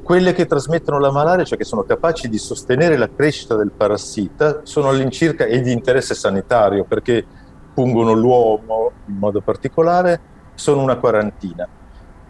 Quelle 0.04 0.34
che 0.34 0.46
trasmettono 0.46 1.00
la 1.00 1.12
malaria, 1.12 1.44
cioè 1.44 1.58
che 1.58 1.64
sono 1.64 1.84
capaci 1.84 2.30
di 2.30 2.38
sostenere 2.38 2.96
la 2.96 3.10
crescita 3.10 3.56
del 3.56 3.72
parassita, 3.72 4.62
sono 4.64 4.90
all'incirca 4.90 5.46
e 5.46 5.62
di 5.62 5.72
interesse 5.72 6.14
sanitario 6.14 6.84
perché 6.84 7.26
pungono 7.74 8.14
l'uomo 8.14 8.92
in 9.08 9.18
modo 9.18 9.42
particolare, 9.42 10.20
sono 10.54 10.82
una 10.82 10.98
quarantina. 10.98 11.68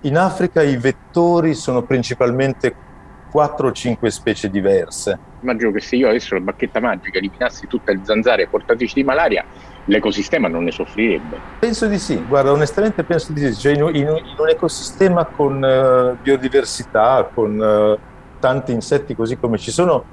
In 0.01 0.17
Africa 0.17 0.61
i 0.61 0.77
vettori 0.77 1.53
sono 1.53 1.83
principalmente 1.83 2.73
4 3.31 3.67
o 3.67 3.71
5 3.71 4.09
specie 4.09 4.49
diverse. 4.49 5.19
Immagino 5.41 5.71
che 5.71 5.81
se 5.81 5.97
io 5.97 6.07
adesso 6.07 6.35
la 6.35 6.39
bacchetta 6.39 6.79
magica 6.79 7.17
eliminassi 7.17 7.67
tutte 7.67 7.93
le 7.93 7.99
zanzare 8.03 8.47
portatrici 8.47 8.93
di 8.93 9.03
malaria, 9.03 9.43
l'ecosistema 9.85 10.47
non 10.47 10.63
ne 10.63 10.71
soffrirebbe. 10.71 11.37
Penso 11.59 11.87
di 11.87 11.99
sì, 11.99 12.23
guarda, 12.27 12.51
onestamente 12.51 13.03
penso 13.03 13.33
di 13.33 13.53
sì. 13.53 13.55
Cioè, 13.55 13.73
in, 13.73 13.83
in, 13.95 14.07
in, 14.07 14.35
un 14.37 14.49
ecosistema 14.49 15.25
con 15.25 15.61
uh, 15.61 16.21
biodiversità, 16.21 17.29
con 17.33 17.57
uh, 17.57 17.97
tanti 18.39 18.71
insetti 18.71 19.15
così 19.15 19.37
come 19.37 19.57
ci 19.57 19.71
sono, 19.71 20.05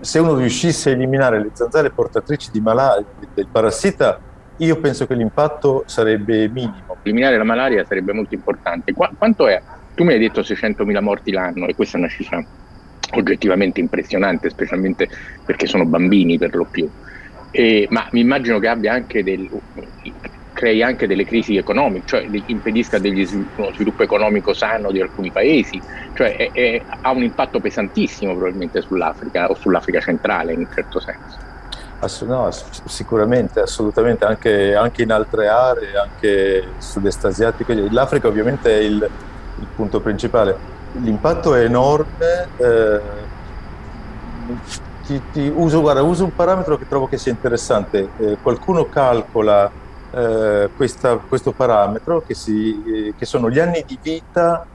se 0.00 0.18
uno 0.18 0.36
riuscisse 0.36 0.90
a 0.90 0.92
eliminare 0.92 1.40
le 1.40 1.50
zanzare 1.52 1.90
portatrici 1.90 2.50
di 2.50 2.60
malaria, 2.60 3.04
del 3.34 3.48
parassita, 3.50 4.20
io 4.58 4.76
penso 4.80 5.06
che 5.06 5.14
l'impatto 5.14 5.84
sarebbe 5.86 6.48
minimo. 6.48 6.96
Eliminare 7.02 7.36
la 7.36 7.44
malaria 7.44 7.84
sarebbe 7.84 8.12
molto 8.12 8.34
importante. 8.34 8.92
Qu- 8.92 9.16
quanto 9.16 9.46
è? 9.46 9.62
Tu 9.94 10.04
mi 10.04 10.12
hai 10.12 10.18
detto 10.18 10.40
600.000 10.40 11.00
morti 11.00 11.30
l'anno 11.30 11.66
e 11.66 11.74
questa 11.74 11.96
è 11.96 12.00
una 12.00 12.08
cifra 12.08 12.44
oggettivamente 13.12 13.80
impressionante, 13.80 14.50
specialmente 14.50 15.08
perché 15.44 15.66
sono 15.66 15.84
bambini 15.84 16.38
per 16.38 16.54
lo 16.54 16.64
più. 16.64 16.88
E, 17.58 17.86
ma 17.88 18.06
mi 18.10 18.20
immagino 18.20 18.58
che 18.58 18.68
abbia 18.68 18.92
anche 18.92 19.24
del, 19.24 19.48
crei 20.52 20.82
anche 20.82 21.06
delle 21.06 21.24
crisi 21.24 21.56
economiche, 21.56 22.06
cioè 22.06 22.28
impedisca 22.44 22.98
degli, 22.98 23.26
uno 23.56 23.72
sviluppo 23.72 24.02
economico 24.02 24.52
sano 24.52 24.90
di 24.90 25.00
alcuni 25.00 25.30
paesi, 25.30 25.80
cioè 26.12 26.36
è, 26.36 26.50
è, 26.52 26.82
ha 27.00 27.10
un 27.12 27.22
impatto 27.22 27.58
pesantissimo 27.58 28.34
probabilmente 28.34 28.82
sull'Africa 28.82 29.48
o 29.48 29.54
sull'Africa 29.54 30.00
centrale 30.00 30.52
in 30.52 30.58
un 30.58 30.68
certo 30.70 31.00
senso. 31.00 31.38
Ass- 32.00 32.24
no, 32.24 32.50
sicuramente, 32.84 33.60
assolutamente, 33.60 34.26
anche, 34.26 34.74
anche, 34.74 35.00
in 35.00 35.12
altre 35.12 35.48
aree, 35.48 35.96
anche 35.96 36.62
sud-est 36.76 37.24
asiatico. 37.24 37.72
L'Africa 37.88 38.28
ovviamente 38.28 38.70
è 38.70 38.82
il, 38.82 39.10
il 39.60 39.66
punto 39.74 40.00
principale. 40.00 40.58
L'impatto 40.92 41.54
è 41.54 41.64
enorme. 41.64 42.48
Eh, 42.58 43.00
ti, 45.06 45.22
ti 45.32 45.52
uso, 45.54 45.80
guarda, 45.80 46.02
uso, 46.02 46.24
un 46.24 46.34
parametro 46.34 46.76
che 46.76 46.88
trovo 46.88 47.06
che 47.06 47.16
sia 47.16 47.32
interessante. 47.32 48.10
Eh, 48.18 48.36
qualcuno 48.42 48.88
calcola 48.88 49.70
eh, 50.10 50.70
questa, 50.76 51.16
questo 51.16 51.52
parametro 51.52 52.22
che, 52.26 52.34
si, 52.34 52.82
eh, 52.84 53.14
che 53.16 53.24
sono 53.24 53.48
gli 53.48 53.58
anni 53.58 53.84
di 53.86 53.98
vita 54.02 54.66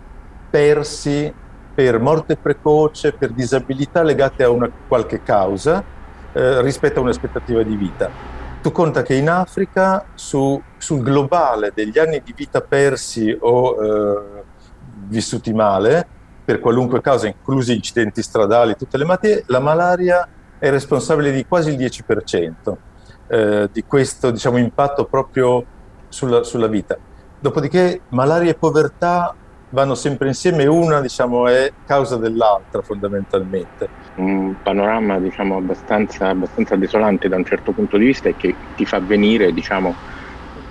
persi 0.50 1.34
per 1.74 2.00
morte 2.00 2.38
precoce, 2.38 3.14
per 3.14 3.32
disabilità 3.32 4.04
legate 4.04 4.44
a 4.44 4.50
una 4.50 4.70
qualche 4.88 5.24
causa 5.24 5.84
eh, 6.34 6.62
rispetto 6.62 7.00
a 7.00 7.04
un'aspettativa 7.04 7.64
di 7.64 7.76
vita. 7.76 8.10
Tu 8.62 8.72
conta 8.72 9.02
che 9.02 9.16
in 9.16 9.30
Africa 9.30 10.06
su, 10.14 10.62
sul 10.78 11.02
globale 11.02 11.72
degli 11.74 11.98
anni 11.98 12.22
di 12.24 12.34
vita 12.36 12.62
persi 12.62 13.36
o 13.40 13.76
eh, 13.84 14.44
vissuti 15.08 15.52
male, 15.52 16.20
per 16.44 16.60
qualunque 16.60 17.02
causa, 17.02 17.28
inclusi 17.28 17.74
incidenti 17.74 18.22
stradali, 18.22 18.76
tutte 18.76 18.98
le 18.98 19.06
malattie, 19.06 19.44
la 19.48 19.60
malaria 19.60 20.28
è 20.58 20.70
responsabile 20.70 21.32
di 21.32 21.46
quasi 21.46 21.72
il 21.72 21.78
10% 21.78 22.76
eh, 23.32 23.70
di 23.72 23.84
questo 23.86 24.30
diciamo, 24.30 24.58
impatto 24.58 25.06
proprio 25.06 25.64
sulla, 26.10 26.44
sulla, 26.44 26.68
vita. 26.68 26.98
Dopodiché 27.40 28.02
malaria 28.10 28.52
e 28.52 28.56
povertà 28.56 29.34
vanno 29.70 29.96
sempre 29.96 30.28
insieme, 30.28 30.66
una 30.66 31.00
diciamo, 31.00 31.48
è 31.48 31.72
causa 31.86 32.18
dell'altra 32.18 32.82
fondamentalmente. 32.82 33.88
Un 34.16 34.56
panorama 34.62 35.18
diciamo, 35.20 35.58
abbastanza, 35.58 36.28
abbastanza, 36.28 36.76
desolante 36.76 37.30
da 37.30 37.38
un 37.38 37.46
certo 37.46 37.72
punto 37.72 37.98
di 37.98 38.06
vista 38.06 38.28
e 38.28 38.36
che 38.36 38.54
ti 38.76 38.86
fa 38.86 39.00
venire 39.00 39.54
diciamo, 39.54 39.96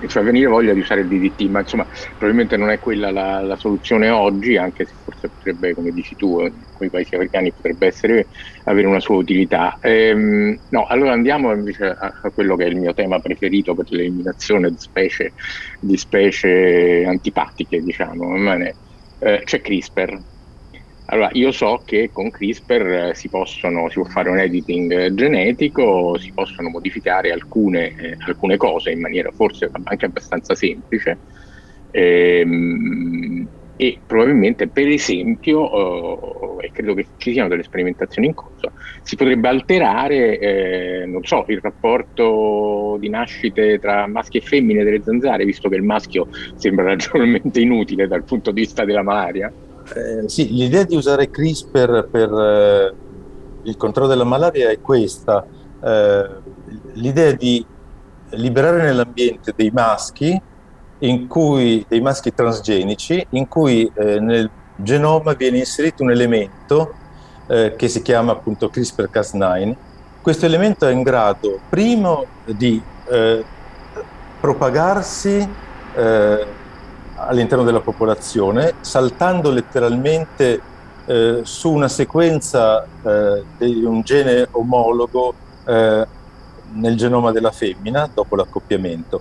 fa 0.09 0.23
venire 0.23 0.47
voglia 0.47 0.73
di 0.73 0.81
usare 0.81 1.03
il 1.03 1.09
DDT, 1.09 1.49
ma 1.49 1.61
insomma 1.61 1.87
probabilmente 2.17 2.57
non 2.57 2.71
è 2.71 2.79
quella 2.79 3.11
la, 3.11 3.41
la, 3.43 3.57
soluzione 3.57 4.09
oggi, 4.09 4.57
anche 4.57 4.87
se 4.87 4.95
forse 5.03 5.29
potrebbe, 5.31 5.75
come 5.75 5.91
dici 5.93 6.17
tu, 6.17 6.37
con 6.73 6.87
i 6.87 6.91
paesi 6.91 7.15
africani 7.15 7.53
potrebbe 7.53 7.87
essere, 7.87 8.29
avere 8.65 8.87
una 8.87 9.01
sua 9.01 9.17
utilità. 9.17 9.79
Ehm, 9.81 10.57
no, 10.69 10.87
allora 10.87 11.13
andiamo 11.13 11.53
invece 11.53 11.85
a, 11.87 12.21
a, 12.23 12.31
quello 12.31 12.57
che 12.57 12.65
è 12.65 12.69
il 12.69 12.77
mio 12.77 12.95
tema 12.95 13.19
preferito 13.21 13.75
per 13.75 13.87
l'eliminazione 13.91 14.71
di 14.71 14.79
specie, 14.79 15.33
di 15.81 15.97
specie 15.97 17.05
antipatiche, 17.07 17.81
diciamo. 17.81 18.37
Eh, 19.23 19.43
c'è 19.45 19.61
CRISPR, 19.61 20.19
allora, 21.13 21.29
io 21.33 21.51
so 21.51 21.83
che 21.85 22.11
con 22.13 22.31
CRISPR 22.31 22.87
eh, 23.11 23.15
si, 23.15 23.29
possono, 23.29 23.89
si 23.89 24.01
può 24.01 24.05
fare 24.05 24.31
un 24.31 24.39
editing 24.39 24.93
eh, 24.93 25.15
genetico, 25.15 26.17
si 26.19 26.33
possono 26.33 26.69
modificare 26.69 27.33
alcune, 27.33 27.95
eh, 27.97 28.17
alcune 28.27 28.57
cose 28.57 28.91
in 28.93 29.01
maniera 29.01 29.31
forse 29.33 29.69
anche 29.85 30.07
abbastanza 30.07 30.55
semplice. 30.55 31.19
Ehm, 31.91 33.49
e 33.75 34.03
probabilmente, 34.07 34.69
per 34.69 34.87
esempio, 34.87 36.61
eh, 36.61 36.67
e 36.67 36.71
credo 36.71 36.95
che 36.95 37.09
ci 37.17 37.33
siano 37.33 37.49
delle 37.49 37.63
sperimentazioni 37.65 38.29
in 38.29 38.35
corso, 38.35 38.73
si 39.03 39.17
potrebbe 39.17 39.49
alterare, 39.49 40.39
eh, 40.39 41.07
non 41.07 41.25
so, 41.25 41.45
il 41.49 41.59
rapporto 41.61 42.97
di 43.01 43.09
nascite 43.09 43.79
tra 43.79 44.07
maschi 44.07 44.37
e 44.39 44.43
femmine 44.43 44.85
delle 44.85 45.03
zanzare, 45.03 45.45
visto 45.45 45.69
che 45.69 45.77
il 45.77 45.83
maschio 45.83 46.29
sembra 46.55 46.85
ragionevolmente 46.95 47.61
inutile 47.61 48.07
dal 48.07 48.25
punto 48.25 48.53
di 48.53 48.61
vista 48.61 48.85
della 48.85 49.03
malaria. 49.03 49.53
Eh, 49.93 50.29
sì, 50.29 50.53
l'idea 50.53 50.85
di 50.85 50.95
usare 50.95 51.31
CRISPR 51.31 52.07
per 52.11 52.33
eh, 52.33 52.95
il 53.65 53.77
controllo 53.77 54.09
della 54.09 54.25
malaria 54.25 54.71
è 54.71 54.81
questa. 54.81 55.45
Eh, 55.83 56.29
l'idea 56.93 57.33
di 57.33 57.65
liberare 58.31 58.83
nell'ambiente 58.83 59.53
dei 59.57 59.71
maschi, 59.73 60.41
cui, 61.27 61.85
dei 61.89 62.01
maschi 62.01 62.33
transgenici, 62.33 63.27
in 63.31 63.49
cui 63.49 63.91
eh, 63.95 64.21
nel 64.21 64.49
genoma 64.77 65.33
viene 65.33 65.59
inserito 65.59 66.05
un 66.05 66.13
elemento 66.13 66.95
eh, 67.49 67.75
che 67.77 67.89
si 67.89 68.01
chiama 68.03 68.33
appunto 68.33 68.69
CRISPR-Cas9. 68.69 69.75
Questo 70.23 70.47
elemento 70.47 70.87
è 70.87 70.93
in 70.93 71.03
grado, 71.03 71.59
primo, 71.69 72.27
di 72.45 72.81
propagarsi 74.39 75.49
all'interno 77.27 77.65
della 77.65 77.81
popolazione, 77.81 78.75
saltando 78.81 79.51
letteralmente 79.51 80.61
eh, 81.07 81.41
su 81.43 81.71
una 81.71 81.89
sequenza 81.89 82.85
eh, 82.85 83.45
di 83.59 83.85
un 83.85 84.03
gene 84.03 84.49
omologo 84.51 85.35
eh, 85.67 86.07
nel 86.73 86.97
genoma 86.97 87.33
della 87.33 87.51
femmina 87.51 88.09
dopo 88.13 88.37
l'accoppiamento. 88.37 89.21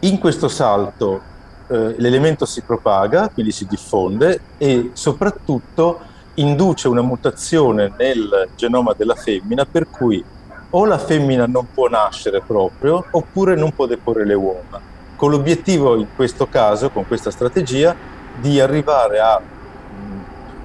In 0.00 0.18
questo 0.18 0.48
salto 0.48 1.20
eh, 1.68 1.94
l'elemento 1.98 2.46
si 2.46 2.62
propaga, 2.62 3.28
quindi 3.28 3.52
si 3.52 3.66
diffonde 3.66 4.40
e 4.58 4.90
soprattutto 4.94 6.00
induce 6.34 6.88
una 6.88 7.02
mutazione 7.02 7.92
nel 7.96 8.48
genoma 8.56 8.92
della 8.96 9.14
femmina 9.14 9.64
per 9.64 9.88
cui 9.88 10.22
o 10.70 10.84
la 10.84 10.98
femmina 10.98 11.46
non 11.46 11.68
può 11.72 11.88
nascere 11.88 12.40
proprio 12.40 13.04
oppure 13.12 13.54
non 13.54 13.72
può 13.72 13.86
deporre 13.86 14.26
le 14.26 14.34
uova 14.34 14.83
con 15.16 15.30
l'obiettivo 15.30 15.96
in 15.96 16.08
questo 16.14 16.46
caso, 16.46 16.90
con 16.90 17.06
questa 17.06 17.30
strategia, 17.30 17.94
di 18.40 18.60
arrivare 18.60 19.20
a 19.20 19.40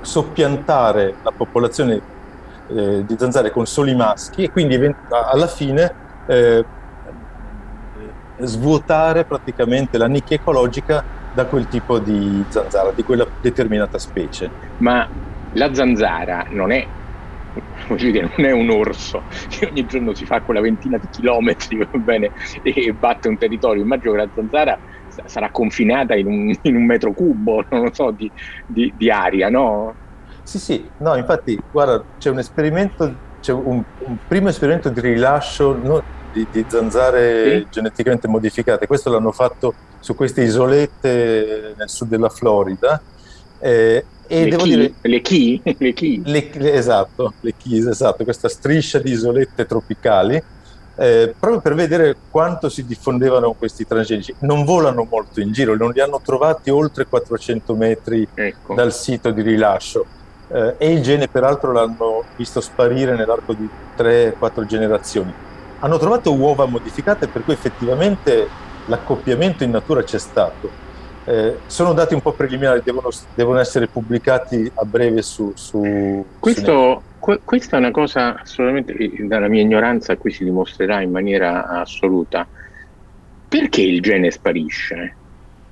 soppiantare 0.02 1.16
la 1.22 1.32
popolazione 1.32 2.02
eh, 2.68 3.04
di 3.06 3.16
zanzare 3.18 3.52
con 3.52 3.66
soli 3.66 3.96
maschi 3.96 4.44
e 4.44 4.52
quindi 4.52 4.80
alla 5.10 5.48
fine 5.48 5.94
eh, 6.28 6.66
svuotare 8.40 9.26
praticamente 9.26 9.98
la 9.98 10.08
nicchia 10.08 10.38
ecologica 10.38 11.04
da 11.34 11.46
quel 11.46 11.68
tipo 11.68 12.00
di 12.00 12.44
zanzara, 12.48 12.92
di 12.92 13.04
quella 13.04 13.26
determinata 13.42 13.98
specie. 13.98 14.50
Ma 14.78 15.08
la 15.54 15.74
zanzara 15.74 16.46
non 16.50 16.72
è 16.72 16.86
voglio 17.88 18.12
dire, 18.12 18.30
non 18.36 18.46
è 18.46 18.52
un 18.52 18.70
orso 18.70 19.24
che 19.50 19.66
ogni 19.66 19.86
giorno 19.86 20.14
si 20.14 20.26
fa 20.26 20.42
quella 20.42 20.62
ventina 20.62 20.98
di 20.98 21.08
chilometri 21.10 21.88
bene, 21.98 22.32
e 22.62 22.94
batte 22.94 23.28
un 23.28 23.38
territorio. 23.38 23.82
Immagino 23.82 24.14
che 24.14 24.18
la 24.18 24.30
zanzara 24.34 24.80
sarà 25.26 25.50
confinata 25.50 26.16
in 26.16 26.28
un, 26.28 26.56
in 26.62 26.76
un 26.76 26.86
metro 26.86 27.12
cubo, 27.12 27.66
non 27.70 27.84
lo 27.84 27.94
so, 27.94 28.12
di, 28.12 28.30
di, 28.66 28.94
di, 28.96 29.10
aria, 29.10 29.50
no? 29.50 29.94
Sì, 30.44 30.60
sì, 30.60 30.90
no, 30.98 31.16
infatti, 31.16 31.60
guarda, 31.72 32.04
c'è 32.18 32.30
un 32.30 32.40
esperimento, 32.40 33.16
c'è 33.42 33.52
un, 33.52 33.84
un 34.00 34.18
primo 34.28 34.50
esperimento 34.50 34.90
di 34.90 35.00
rilascio 35.02 35.78
no, 35.82 36.02
di, 36.32 36.48
di, 36.52 36.66
zanzare 36.68 37.60
sì? 37.60 37.68
geneticamente 37.70 38.28
modificate. 38.28 38.88
Questo 38.88 39.10
l'hanno 39.12 39.32
fatto 39.32 39.74
su 40.00 40.16
queste 40.16 40.44
isolette 40.44 41.74
nel 41.78 41.90
sud 41.90 42.08
della 42.08 42.30
Florida. 42.30 43.02
Eh, 43.60 44.06
e 44.32 44.44
le 44.44 44.50
devo 44.52 44.64
chi? 44.64 44.70
dire, 44.70 44.94
le 45.02 45.22
chi? 45.22 45.62
Le 45.78 45.94
chi? 45.94 46.22
Le, 46.24 46.50
le, 46.54 46.74
esatto, 46.74 47.34
le 47.40 47.54
chi, 47.58 47.78
esatto, 47.78 48.24
questa 48.24 48.48
striscia 48.48 49.00
di 49.00 49.12
isolette 49.12 49.66
tropicali, 49.66 50.42
eh, 50.96 51.34
proprio 51.38 51.62
per 51.62 51.74
vedere 51.74 52.16
quanto 52.30 52.70
si 52.70 52.86
diffondevano 52.86 53.54
questi 53.54 53.88
transgenici. 53.88 54.36
Non 54.40 54.66
volano 54.66 55.08
molto 55.10 55.42
in 55.42 55.52
giro, 55.52 55.76
non 55.76 55.90
li 55.92 56.00
hanno 56.00 56.22
trovati 56.24 56.70
oltre 56.70 57.08
400 57.08 57.76
metri 57.76 58.28
ecco. 58.36 58.76
dal 58.76 58.94
sito 58.94 59.32
di 59.32 59.42
rilascio. 59.42 60.06
Eh, 60.52 60.76
e 60.78 60.92
il 60.92 61.02
gene 61.02 61.28
peraltro 61.28 61.72
l'hanno 61.72 62.24
visto 62.36 62.62
sparire 62.62 63.16
nell'arco 63.16 63.54
di 63.54 63.68
3-4 63.98 64.66
generazioni. 64.66 65.34
Hanno 65.80 65.98
trovato 65.98 66.34
uova 66.36 66.66
modificate 66.66 67.28
per 67.28 67.44
cui 67.44 67.54
effettivamente 67.54 68.48
l'accoppiamento 68.86 69.64
in 69.64 69.72
natura 69.72 70.04
c'è 70.04 70.20
stato 70.20 70.89
eh, 71.26 71.58
sono 71.68 71.94
dati 71.94 72.14
un 72.14 72.22
po' 72.22 72.34
preliminari, 72.34 72.82
devono, 72.84 73.10
devono 73.36 73.60
essere 73.60 73.88
pubblicati 73.88 74.72
a 74.74 74.86
breve 74.86 75.22
su... 75.22 75.52
su 75.56 76.26
Questo, 76.40 77.02
que, 77.20 77.42
questa 77.44 77.78
è 77.78 77.80
una 77.80 77.92
cosa 77.92 78.42
assolutamente, 78.42 78.96
dalla 79.28 79.48
mia 79.48 79.62
ignoranza, 79.62 80.18
qui 80.18 80.32
si 80.32 80.44
dimostrerà 80.44 81.02
in 81.02 81.12
maniera 81.12 81.66
assoluta. 81.68 82.48
Perché 83.48 83.82
il 83.82 84.02
gene 84.02 84.32
sparisce? 84.32 85.16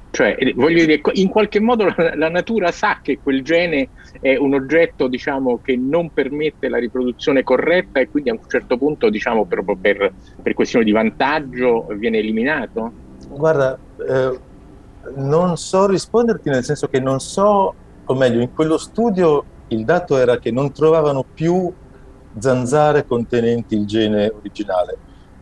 Cioè, 0.10 0.36
eh, 0.39 0.54
voglio 0.56 0.84
dire, 0.84 1.01
in 1.13 1.27
qualche 1.27 1.60
modo 1.60 1.86
la, 1.86 2.16
la, 2.16 2.30
natura 2.30 2.72
sa 2.72 3.00
che 3.04 3.20
quel 3.22 3.44
gene 3.44 3.89
è 4.20 4.36
un 4.36 4.54
oggetto, 4.54 5.08
diciamo, 5.08 5.60
che 5.62 5.77
non 5.77 6.12
permette 6.12 6.70
la 6.70 6.80
riproduzione 6.80 7.44
corretta 7.44 8.00
e 8.00 8.10
quindi 8.10 8.30
a 8.30 8.34
un 8.34 8.39
certo 8.48 8.77
punto, 8.77 9.10
diciamo, 9.10 9.46
proprio 9.46 9.75
per, 9.80 10.12
per 10.42 10.54
questione 10.54 10.86
di 10.86 10.92
vantaggio 10.92 11.88
viene 11.98 12.18
eliminato? 12.18 12.92
Guarda, 13.30 13.77
eh, 14.08 14.39
non 15.16 15.58
so 15.58 15.88
risponderti 15.88 16.50
nel 16.50 16.64
senso 16.64 16.88
che 16.88 17.00
non 17.00 17.20
so, 17.20 17.74
o 18.06 18.14
meglio, 18.16 18.42
in 18.42 18.54
quello 18.54 18.78
studio 18.78 19.44
il 19.70 19.84
dato 19.84 20.18
era 20.18 20.38
che 20.38 20.52
non 20.52 20.72
trovavano 20.72 21.26
più 21.34 21.72
zanzare 22.38 23.06
contenenti 23.06 23.76
il 23.76 23.86
gene 23.86 24.32
originale. 24.36 24.98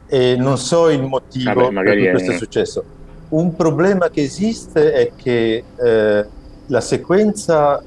e 0.07 0.36
non 0.36 0.57
so 0.57 0.89
il 0.89 1.01
motivo 1.01 1.72
Vabbè, 1.72 1.84
per 1.84 1.98
cui 1.98 2.10
questo 2.12 2.31
è... 2.31 2.38
successo. 2.38 2.84
Un 3.29 3.55
problema 3.55 4.10
che 4.10 4.22
esiste 4.22 4.93
è 4.93 5.12
che 5.15 5.63
eh, 5.75 6.25
la 6.67 6.81
sequenza 6.81 7.81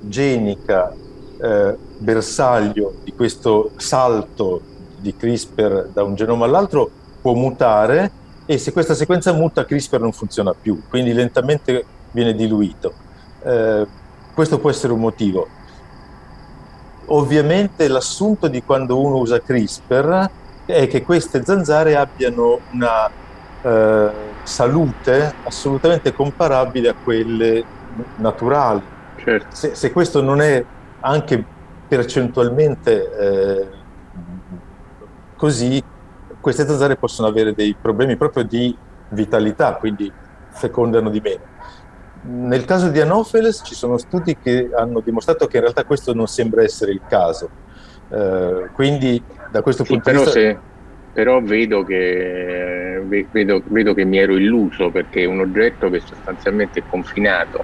genica 0.00 0.94
eh, 1.40 1.76
bersaglio 1.98 2.94
di 3.04 3.12
questo 3.12 3.72
salto 3.76 4.62
di 4.98 5.14
CRISPR 5.14 5.90
da 5.92 6.02
un 6.02 6.14
genoma 6.14 6.46
all'altro 6.46 6.90
può 7.20 7.34
mutare 7.34 8.10
e 8.50 8.56
se 8.56 8.72
questa 8.72 8.94
sequenza 8.94 9.30
muta 9.34 9.66
CRISPR 9.66 10.00
non 10.00 10.12
funziona 10.12 10.54
più, 10.54 10.80
quindi 10.88 11.12
lentamente 11.12 11.84
viene 12.12 12.34
diluito. 12.34 12.94
Eh, 13.44 13.86
questo 14.32 14.58
può 14.58 14.70
essere 14.70 14.94
un 14.94 15.00
motivo. 15.00 15.46
Ovviamente 17.08 17.86
l'assunto 17.88 18.48
di 18.48 18.62
quando 18.62 18.98
uno 18.98 19.18
usa 19.18 19.42
CRISPR 19.42 20.30
è 20.64 20.86
che 20.86 21.02
queste 21.02 21.44
zanzare 21.44 21.94
abbiano 21.94 22.60
una 22.72 23.10
eh, 23.60 24.10
salute 24.44 25.34
assolutamente 25.44 26.14
comparabile 26.14 26.88
a 26.88 26.94
quelle 26.94 27.62
naturali. 28.16 28.80
Certo. 29.16 29.54
Se, 29.54 29.74
se, 29.74 29.92
questo 29.92 30.22
non 30.22 30.40
è 30.40 30.64
anche 31.00 31.44
percentualmente 31.86 33.18
eh, 33.18 33.68
così, 35.36 35.84
queste 36.48 36.66
zanzare 36.66 36.96
possono 36.96 37.28
avere 37.28 37.52
dei 37.52 37.76
problemi 37.78 38.16
proprio 38.16 38.42
di 38.42 38.74
vitalità, 39.10 39.74
quindi 39.74 40.10
fecondano 40.48 41.10
di 41.10 41.20
meno. 41.20 41.42
Nel 42.22 42.64
caso 42.64 42.88
di 42.88 42.98
Anopheles 43.00 43.60
ci 43.62 43.74
sono 43.74 43.98
studi 43.98 44.38
che 44.38 44.70
hanno 44.74 45.00
dimostrato 45.00 45.46
che 45.46 45.58
in 45.58 45.64
realtà 45.64 45.84
questo 45.84 46.14
non 46.14 46.26
sembra 46.26 46.62
essere 46.62 46.92
il 46.92 47.02
caso. 47.06 47.50
Eh, 48.08 48.68
quindi 48.72 49.22
da 49.50 49.60
questo 49.60 49.84
sì, 49.84 49.92
punto 49.92 50.10
di 50.10 50.16
vista... 50.16 50.30
Se, 50.30 50.58
però 51.12 51.42
vedo 51.42 51.84
che, 51.84 53.02
vedo, 53.30 53.62
vedo 53.66 53.92
che 53.92 54.04
mi 54.06 54.16
ero 54.16 54.34
illuso 54.34 54.88
perché 54.90 55.24
è 55.24 55.26
un 55.26 55.40
oggetto 55.40 55.90
che 55.90 56.00
sostanzialmente 56.00 56.80
è 56.80 56.82
confinato 56.88 57.62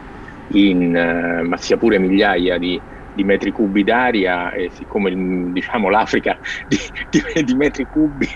in, 0.49 1.41
uh, 1.41 1.47
ma 1.47 1.57
sia 1.57 1.79
pure 1.79 1.99
migliaia 1.99 2.59
di, 2.59 2.79
di 3.15 3.25
metri 3.25 3.53
cubi 3.53 3.85
d'aria 3.85 4.53
e 4.53 4.71
siccome 4.71 5.13
diciamo, 5.53 5.89
l'Africa 5.89 6.37
di, 6.67 6.77
di, 7.09 7.45
di, 7.45 7.55
metri 7.55 7.87
cubi 7.87 8.27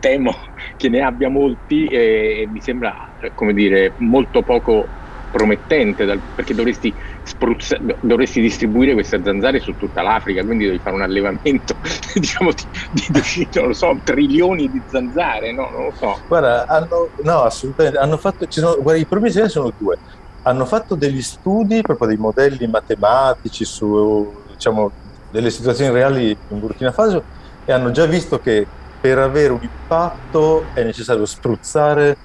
temo 0.00 0.34
che 0.76 0.88
ne 0.88 1.00
abbia 1.00 1.28
molti 1.28 1.86
e, 1.86 2.48
mi 2.50 2.60
sembra 2.60 2.94
come 3.34 3.54
dire 3.54 3.94
molto 3.98 4.42
poco 4.42 4.88
promettente 5.30 6.04
dal, 6.04 6.20
perché 6.32 6.54
dovresti, 6.54 6.94
spruzza, 7.22 7.76
dovresti 8.00 8.40
distribuire 8.40 8.92
queste 8.92 9.20
zanzare 9.22 9.58
su 9.58 9.72
tutta 9.74 10.02
l'Africa 10.02 10.44
quindi 10.44 10.66
devi 10.66 10.78
fare 10.78 10.94
un 10.94 11.02
allevamento 11.02 11.74
diciamo 12.14 12.50
di, 12.52 13.06
di, 13.10 13.48
non 13.54 13.68
lo 13.68 13.72
so 13.72 13.98
trilioni 14.02 14.68
di 14.68 14.80
zanzare 14.86 15.52
no? 15.52 15.70
non 15.70 15.84
lo 15.86 15.92
so 15.92 16.20
guarda 16.26 16.66
hanno, 16.68 17.10
no 17.22 17.42
assolutamente 17.42 17.98
hanno 17.98 18.16
fatto 18.16 18.46
sono, 18.48 18.80
guarda 18.80 19.00
i 19.00 19.06
problemi 19.06 19.48
sono 19.48 19.72
due 19.76 19.98
hanno 20.44 20.66
fatto 20.66 20.94
degli 20.94 21.22
studi, 21.22 21.80
proprio 21.80 22.08
dei 22.08 22.16
modelli 22.16 22.66
matematici 22.66 23.64
su 23.64 24.42
diciamo, 24.48 24.90
delle 25.30 25.50
situazioni 25.50 25.92
reali 25.92 26.36
in 26.48 26.60
Burkina 26.60 26.92
Faso 26.92 27.24
e 27.64 27.72
hanno 27.72 27.90
già 27.90 28.06
visto 28.06 28.38
che 28.38 28.66
per 29.00 29.18
avere 29.18 29.52
un 29.52 29.60
impatto 29.62 30.64
è 30.74 30.82
necessario 30.82 31.24
spruzzare 31.24 32.16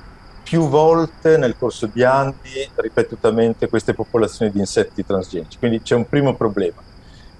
più 0.43 0.67
volte 0.67 1.37
nel 1.37 1.55
corso 1.57 1.85
di 1.85 2.03
anni 2.03 2.69
ripetutamente 2.75 3.69
queste 3.69 3.93
popolazioni 3.93 4.51
di 4.51 4.59
insetti 4.59 5.05
transgenici. 5.05 5.57
Quindi 5.57 5.81
c'è 5.81 5.95
un 5.95 6.07
primo 6.07 6.35
problema. 6.35 6.81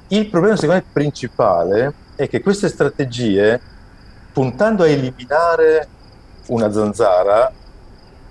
Il 0.09 0.29
problema 0.29 0.55
secondo 0.55 0.81
me 0.81 0.89
principale 0.91 1.93
è 2.15 2.27
che 2.27 2.41
queste 2.41 2.67
strategie, 2.67 3.59
puntando 4.31 4.83
a 4.83 4.87
eliminare 4.87 5.87
una 6.47 6.71
zanzara, 6.71 7.51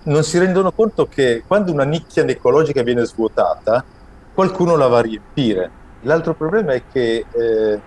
non 0.05 0.23
si 0.23 0.39
rendono 0.39 0.73
conto 0.73 1.07
che 1.07 1.45
quando 1.47 1.73
una 1.73 1.85
nicchia 1.85 2.25
ecologica 2.25 2.83
viene 2.83 3.05
svuotata, 3.05 3.85
qualcuno 4.33 4.77
la 4.77 4.87
va 4.87 4.99
a 4.99 5.03
riempire. 5.03 5.71
L'altro 6.03 6.35
problema 6.35 6.73
è 6.73 6.83
che 6.91 7.27
eh, 7.31 7.81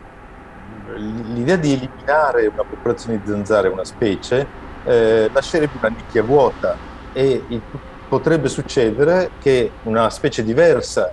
l'idea 0.96 1.56
di 1.56 1.74
eliminare 1.74 2.48
una 2.48 2.64
popolazione 2.64 3.20
di 3.20 3.28
zanzare, 3.30 3.70
una 3.70 3.86
specie, 3.86 4.48
eh, 4.84 5.30
lascerebbe 5.32 5.78
una 5.78 5.90
nicchia 5.90 6.24
vuota 6.24 6.76
e 7.14 7.44
il, 7.48 7.62
potrebbe 8.08 8.50
succedere 8.50 9.32
che 9.40 9.72
una 9.84 10.10
specie 10.10 10.44
diversa 10.44 11.10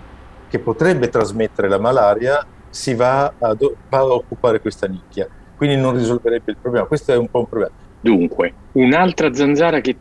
che 0.48 0.58
potrebbe 0.58 1.08
trasmettere 1.08 1.68
la 1.68 1.78
malaria 1.78 2.44
si 2.70 2.94
va 2.94 3.26
a, 3.26 3.56
va 3.88 3.98
a 3.98 4.04
occupare 4.04 4.61
questa 4.61 4.88
nicchia, 4.88 5.28
quindi 5.56 5.76
non 5.76 5.94
risolverebbe 5.94 6.50
il 6.50 6.56
problema. 6.61 6.87
Questo 6.87 7.12
è 7.12 7.16
un 7.16 7.28
po' 7.30 7.40
un 7.40 7.48
problema. 7.48 7.72
Dunque, 8.00 8.54
un'altra 8.72 9.32
zanzara 9.32 9.80
che 9.80 9.98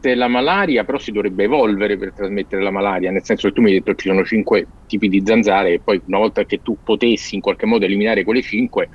trasmette 0.00 0.14
la 0.14 0.28
malaria, 0.28 0.84
però 0.84 0.98
si 0.98 1.12
dovrebbe 1.12 1.44
evolvere 1.44 1.96
per 1.96 2.12
trasmettere 2.12 2.62
la 2.62 2.70
malaria, 2.70 3.10
nel 3.10 3.22
senso 3.22 3.48
che 3.48 3.54
tu 3.54 3.60
mi 3.60 3.68
hai 3.68 3.78
detto 3.78 3.92
che 3.92 4.02
ci 4.02 4.08
sono 4.08 4.24
cinque 4.24 4.66
tipi 4.86 5.08
di 5.08 5.22
zanzare 5.24 5.74
e 5.74 5.80
poi 5.80 6.00
una 6.06 6.18
volta 6.18 6.44
che 6.44 6.60
tu 6.62 6.78
potessi 6.82 7.34
in 7.34 7.40
qualche 7.40 7.66
modo 7.66 7.84
eliminare 7.84 8.24
quelle 8.24 8.42
cinque, 8.42 8.88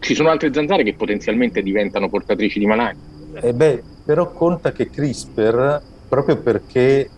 ci 0.00 0.14
sono 0.14 0.30
altre 0.30 0.52
zanzare 0.52 0.82
che 0.82 0.94
potenzialmente 0.94 1.62
diventano 1.62 2.08
portatrici 2.08 2.58
di 2.58 2.66
malaria. 2.66 2.98
Eh 3.40 3.52
beh, 3.52 3.82
però 4.04 4.32
conta 4.32 4.72
che 4.72 4.90
CRISPR, 4.90 5.82
proprio 6.08 6.38
perché 6.38 7.08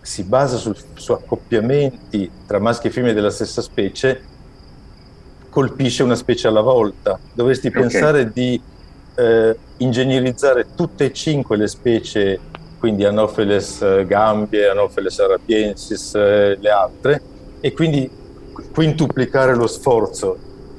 si 0.00 0.22
basa 0.24 0.56
sul, 0.56 0.76
su 0.94 1.12
accoppiamenti 1.12 2.30
tra 2.46 2.58
maschi 2.58 2.88
e 2.88 2.90
femmine 2.90 3.14
della 3.14 3.30
stessa 3.30 3.62
specie, 3.62 4.32
colpisce 5.48 6.02
una 6.02 6.14
specie 6.14 6.46
alla 6.46 6.60
volta. 6.60 7.18
Dovresti 7.32 7.68
okay. 7.68 7.80
pensare 7.80 8.32
di 8.32 8.60
eh, 9.14 9.56
ingegnerizzare 9.78 10.66
tutte 10.74 11.06
e 11.06 11.12
cinque 11.12 11.56
le 11.56 11.66
specie, 11.66 12.40
quindi 12.78 13.04
Anopheles 13.04 13.80
eh, 13.82 14.04
gambie, 14.06 14.68
Anopheles 14.68 15.18
arabiensis, 15.18 16.14
eh, 16.14 16.58
le 16.60 16.70
altre, 16.70 17.22
e 17.60 17.72
quindi 17.72 18.10
quintuplicare 18.72 19.54
lo 19.54 19.66
sforzo 19.66 20.38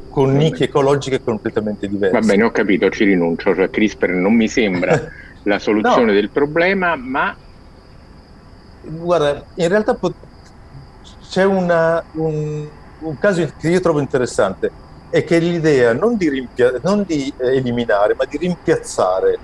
con 0.10 0.34
nicchie 0.34 0.68
ecologiche 0.68 1.22
completamente 1.22 1.88
diverse. 1.88 2.18
Va 2.18 2.26
bene, 2.26 2.44
ho 2.44 2.52
capito, 2.52 2.90
ci 2.90 3.04
rinuncio, 3.04 3.54
cioè 3.54 3.70
CRISPR 3.70 4.12
non 4.12 4.34
mi 4.34 4.48
sembra 4.48 4.98
la 5.44 5.60
soluzione 5.60 6.06
no. 6.06 6.14
del 6.14 6.30
problema, 6.30 6.96
ma... 6.96 7.36
Guarda, 8.82 9.44
in 9.56 9.68
realtà 9.68 9.96
pot- 9.96 10.16
c'è 11.30 11.44
una, 11.44 12.02
un, 12.14 12.66
un 13.00 13.18
caso 13.18 13.46
che 13.60 13.68
io 13.68 13.80
trovo 13.82 14.00
interessante 14.00 14.72
è 15.10 15.24
che 15.24 15.40
l'idea 15.40 15.94
non 15.94 16.18
di, 16.18 16.30
rimpia- 16.30 16.80
non 16.84 17.04
di 17.04 17.34
eh, 17.38 17.58
eliminare, 17.58 18.16
ma 18.16 18.26
di 18.26 18.38
rimpiazzare 18.38 19.38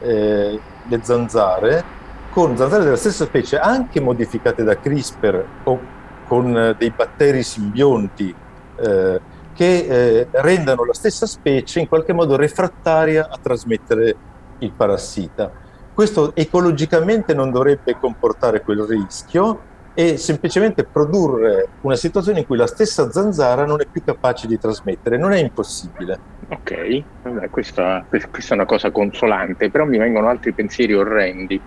eh, 0.00 0.60
le 0.86 1.00
zanzare 1.02 1.84
con 2.30 2.56
zanzare 2.56 2.82
della 2.82 2.96
stessa 2.96 3.24
specie, 3.24 3.58
anche 3.58 4.00
modificate 4.00 4.64
da 4.64 4.76
CRISPR 4.76 5.46
o 5.64 5.80
con 6.26 6.56
eh, 6.56 6.74
dei 6.76 6.90
batteri 6.90 7.44
simbionti 7.44 8.34
eh, 8.76 9.20
che 9.54 9.86
eh, 9.86 10.28
rendano 10.32 10.84
la 10.84 10.94
stessa 10.94 11.26
specie 11.26 11.78
in 11.78 11.86
qualche 11.86 12.12
modo 12.12 12.34
refrattaria 12.34 13.28
a 13.30 13.38
trasmettere 13.40 14.16
il 14.58 14.72
parassita. 14.72 15.52
Questo 15.92 16.34
ecologicamente 16.34 17.34
non 17.34 17.52
dovrebbe 17.52 17.96
comportare 18.00 18.62
quel 18.62 18.80
rischio, 18.80 19.60
e 19.94 20.16
semplicemente 20.16 20.88
produrre 20.90 21.74
una 21.80 21.94
situazione 21.94 22.40
in 22.40 22.46
cui 22.46 22.56
la 22.56 22.66
stessa 22.66 23.10
zanzara 23.10 23.64
non 23.64 23.80
è 23.80 23.86
più 23.88 24.02
capace 24.02 24.48
di 24.48 24.58
trasmettere, 24.58 25.16
non 25.16 25.32
è 25.32 25.38
impossibile. 25.38 26.20
Ok, 26.48 27.06
Vabbè, 27.22 27.48
questa, 27.48 28.04
questa, 28.08 28.54
è 28.54 28.56
una 28.56 28.66
cosa 28.66 28.90
consolante, 28.90 29.70
però 29.70 29.84
mi 29.86 29.96
vengono 29.96 30.28
altri 30.28 30.52
pensieri 30.52 30.94
orrendi. 30.94 31.62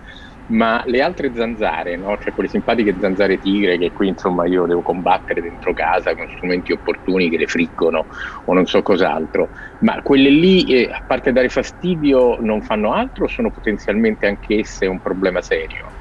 Ma 0.49 0.81
le 0.85 1.01
altre 1.01 1.33
zanzare, 1.33 1.97
no? 1.97 2.15
cioè 2.17 2.33
quelle 2.33 2.47
simpatiche 2.47 2.95
zanzare 2.97 3.37
tigre 3.37 3.77
che 3.77 3.91
qui 3.91 4.07
insomma 4.07 4.45
io 4.47 4.65
devo 4.65 4.81
combattere 4.81 5.41
dentro 5.41 5.73
casa 5.73 6.15
con 6.15 6.25
strumenti 6.29 6.71
opportuni 6.71 7.29
che 7.29 7.37
le 7.37 7.47
friggono 7.47 8.05
o 8.45 8.53
non 8.53 8.65
so 8.65 8.81
cos'altro, 8.81 9.49
ma 9.79 10.01
quelle 10.01 10.29
lì, 10.29 10.63
eh, 10.73 10.89
a 10.89 11.03
parte 11.05 11.33
dare 11.33 11.49
fastidio, 11.49 12.37
non 12.39 12.61
fanno 12.61 12.93
altro 12.93 13.25
o 13.25 13.27
sono 13.27 13.51
potenzialmente 13.51 14.25
anch'esse 14.25 14.85
un 14.85 15.01
problema 15.01 15.41
serio? 15.41 15.96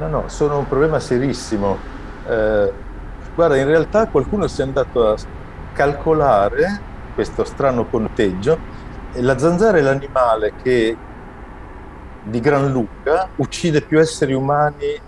No, 0.00 0.08
no, 0.08 0.28
sono 0.28 0.58
un 0.58 0.66
problema 0.66 0.98
serissimo. 0.98 1.76
Eh, 2.26 2.72
guarda, 3.34 3.56
in 3.56 3.66
realtà 3.66 4.08
qualcuno 4.08 4.46
si 4.48 4.62
è 4.62 4.64
andato 4.64 5.08
a 5.08 5.16
calcolare 5.72 6.80
questo 7.14 7.44
strano 7.44 7.86
conteggio 7.86 8.58
la 9.14 9.36
zanzara 9.38 9.78
è 9.78 9.80
l'animale 9.80 10.52
che 10.62 10.96
di 12.22 12.40
gran 12.40 12.70
lunga 12.70 13.28
uccide 13.36 13.82
più 13.82 13.98
esseri 13.98 14.32
umani 14.32 15.00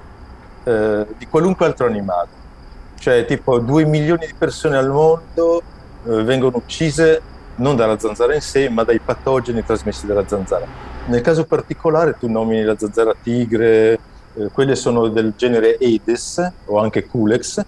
eh, 0.65 1.07
di 1.17 1.27
qualunque 1.29 1.67
altro 1.67 1.87
animale. 1.87 2.41
Cioè, 2.99 3.25
tipo 3.25 3.59
2 3.59 3.85
milioni 3.85 4.27
di 4.27 4.35
persone 4.37 4.77
al 4.77 4.89
mondo 4.91 5.63
eh, 6.05 6.23
vengono 6.25 6.57
uccise 6.57 7.23
non 7.57 7.77
dalla 7.77 7.99
zanzara 7.99 8.35
in 8.35 8.41
sé, 8.41 8.69
ma 8.69 8.83
dai 8.85 9.01
patogeni 9.01 9.65
trasmessi 9.65 10.07
dalla 10.07 10.27
zanzara. 10.27 10.67
Nel 11.05 11.21
caso 11.21 11.45
particolare 11.45 12.17
tu 12.19 12.29
nomini 12.29 12.63
la 12.63 12.77
zanzara 12.77 13.15
tigre, 13.21 13.99
eh, 14.35 14.49
quelle 14.53 14.77
sono 14.77 15.09
del 15.09 15.33
genere 15.37 15.79
Aedes 15.81 16.53
o 16.67 16.79
anche 16.79 17.07
Culex, 17.07 17.63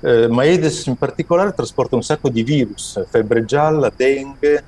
eh, 0.00 0.28
ma 0.28 0.42
Aedes 0.42 0.86
in 0.86 0.96
particolare 0.96 1.52
trasporta 1.54 1.96
un 1.96 2.02
sacco 2.02 2.28
di 2.28 2.42
virus, 2.42 3.04
febbre 3.08 3.44
gialla, 3.44 3.90
dengue, 3.94 4.64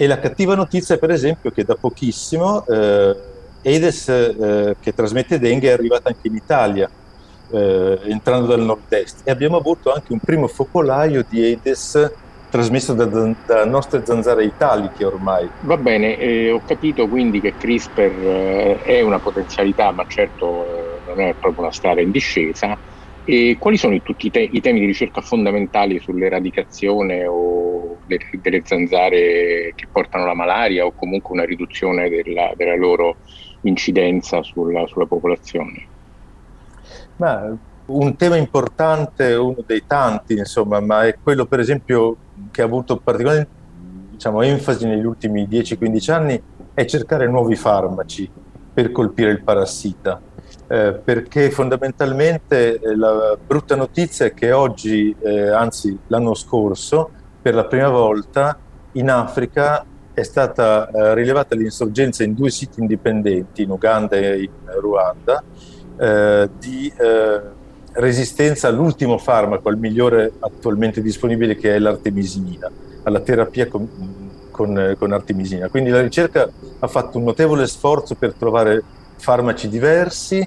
E 0.00 0.06
la 0.06 0.20
cattiva 0.20 0.54
notizia 0.54 0.94
è 0.94 0.98
per 0.98 1.10
esempio 1.10 1.50
che 1.50 1.64
da 1.64 1.74
pochissimo 1.74 2.64
eh, 2.66 3.16
Aedes 3.64 4.08
eh, 4.08 4.76
che 4.80 4.94
trasmette 4.94 5.40
dengue 5.40 5.68
è 5.68 5.72
arrivata 5.72 6.08
anche 6.08 6.28
in 6.28 6.36
Italia, 6.36 6.88
eh, 7.50 7.98
entrando 8.04 8.46
dal 8.46 8.60
nord-est. 8.60 9.22
E 9.24 9.32
abbiamo 9.32 9.56
avuto 9.56 9.92
anche 9.92 10.12
un 10.12 10.20
primo 10.20 10.46
focolaio 10.46 11.24
di 11.28 11.42
Aedes 11.42 12.12
trasmesso 12.48 12.94
da, 12.94 13.06
da, 13.06 13.64
nostre 13.64 14.04
zanzare 14.04 14.44
italiche 14.44 15.04
ormai. 15.04 15.50
Va 15.60 15.76
bene, 15.76 16.16
eh, 16.16 16.50
ho 16.50 16.62
capito 16.62 17.08
quindi 17.08 17.40
che 17.40 17.56
CRISPR 17.56 18.02
eh, 18.02 18.76
è 18.78 19.00
una 19.00 19.20
potenzialità, 19.20 19.92
ma 19.92 20.04
certo 20.06 20.64
eh, 20.64 21.02
non 21.06 21.20
è 21.20 21.34
proprio 21.34 21.64
una 21.64 21.72
strada 21.72 22.00
in 22.00 22.10
discesa. 22.10 22.80
E 23.22 23.56
quali 23.58 23.76
sono 23.76 23.94
i, 23.94 24.00
tutti 24.00 24.28
i, 24.28 24.30
te- 24.30 24.40
i, 24.40 24.60
temi 24.60 24.80
di 24.80 24.86
ricerca 24.86 25.20
fondamentali 25.20 26.00
sull'eradicazione 26.00 27.26
o 27.26 28.00
de- 28.04 28.20
delle 28.40 28.62
zanzare 28.64 29.72
che 29.74 29.88
portano 29.92 30.24
la 30.24 30.34
malaria 30.34 30.86
o 30.86 30.94
comunque 30.94 31.34
una 31.34 31.44
riduzione 31.44 32.08
della, 32.08 32.52
della 32.54 32.74
loro 32.74 33.18
incidenza 33.62 34.42
sulla, 34.42 34.86
sulla 34.86 35.04
popolazione? 35.04 35.90
Ma 37.16 37.54
un 37.88 38.16
tema 38.16 38.36
importante, 38.36 39.34
uno 39.34 39.62
dei 39.66 39.84
tanti, 39.86 40.34
insomma, 40.34 40.80
ma 40.80 41.06
è 41.06 41.16
quello 41.22 41.46
per 41.46 41.60
esempio 41.60 42.16
che 42.50 42.62
ha 42.62 42.64
avuto 42.64 42.98
particolare 42.98 43.46
diciamo, 44.10 44.42
enfasi 44.42 44.86
negli 44.86 45.04
ultimi 45.04 45.46
10-15 45.46 46.10
anni, 46.12 46.42
è 46.74 46.84
cercare 46.84 47.26
nuovi 47.28 47.56
farmaci 47.56 48.28
per 48.72 48.92
colpire 48.92 49.30
il 49.30 49.42
parassita. 49.42 50.20
Eh, 50.70 51.00
perché 51.02 51.50
fondamentalmente 51.50 52.78
eh, 52.78 52.94
la 52.94 53.38
brutta 53.44 53.74
notizia 53.74 54.26
è 54.26 54.34
che 54.34 54.52
oggi, 54.52 55.14
eh, 55.18 55.48
anzi 55.48 55.98
l'anno 56.08 56.34
scorso, 56.34 57.10
per 57.40 57.54
la 57.54 57.64
prima 57.64 57.88
volta 57.88 58.58
in 58.92 59.10
Africa 59.10 59.84
è 60.12 60.22
stata 60.22 60.90
eh, 60.90 61.14
rilevata 61.14 61.54
l'insorgenza 61.54 62.22
in 62.24 62.34
due 62.34 62.50
siti 62.50 62.80
indipendenti, 62.80 63.62
in 63.62 63.70
Uganda 63.70 64.16
e 64.16 64.42
in 64.42 64.50
Ruanda, 64.80 65.42
eh, 65.96 66.50
di 66.58 66.92
eh, 66.98 67.40
resistenza 67.92 68.68
all'ultimo 68.68 69.18
farmaco, 69.18 69.68
al 69.68 69.78
migliore 69.78 70.32
attualmente 70.40 71.02
disponibile 71.02 71.56
che 71.56 71.74
è 71.74 71.78
l'artemisina, 71.78 72.70
alla 73.02 73.20
terapia 73.20 73.66
con, 73.68 73.88
con, 74.50 74.94
con 74.98 75.12
artemisina. 75.12 75.68
Quindi 75.68 75.90
la 75.90 76.00
ricerca 76.00 76.48
ha 76.78 76.86
fatto 76.86 77.18
un 77.18 77.24
notevole 77.24 77.66
sforzo 77.66 78.14
per 78.14 78.34
trovare 78.34 78.82
farmaci 79.16 79.68
diversi 79.68 80.46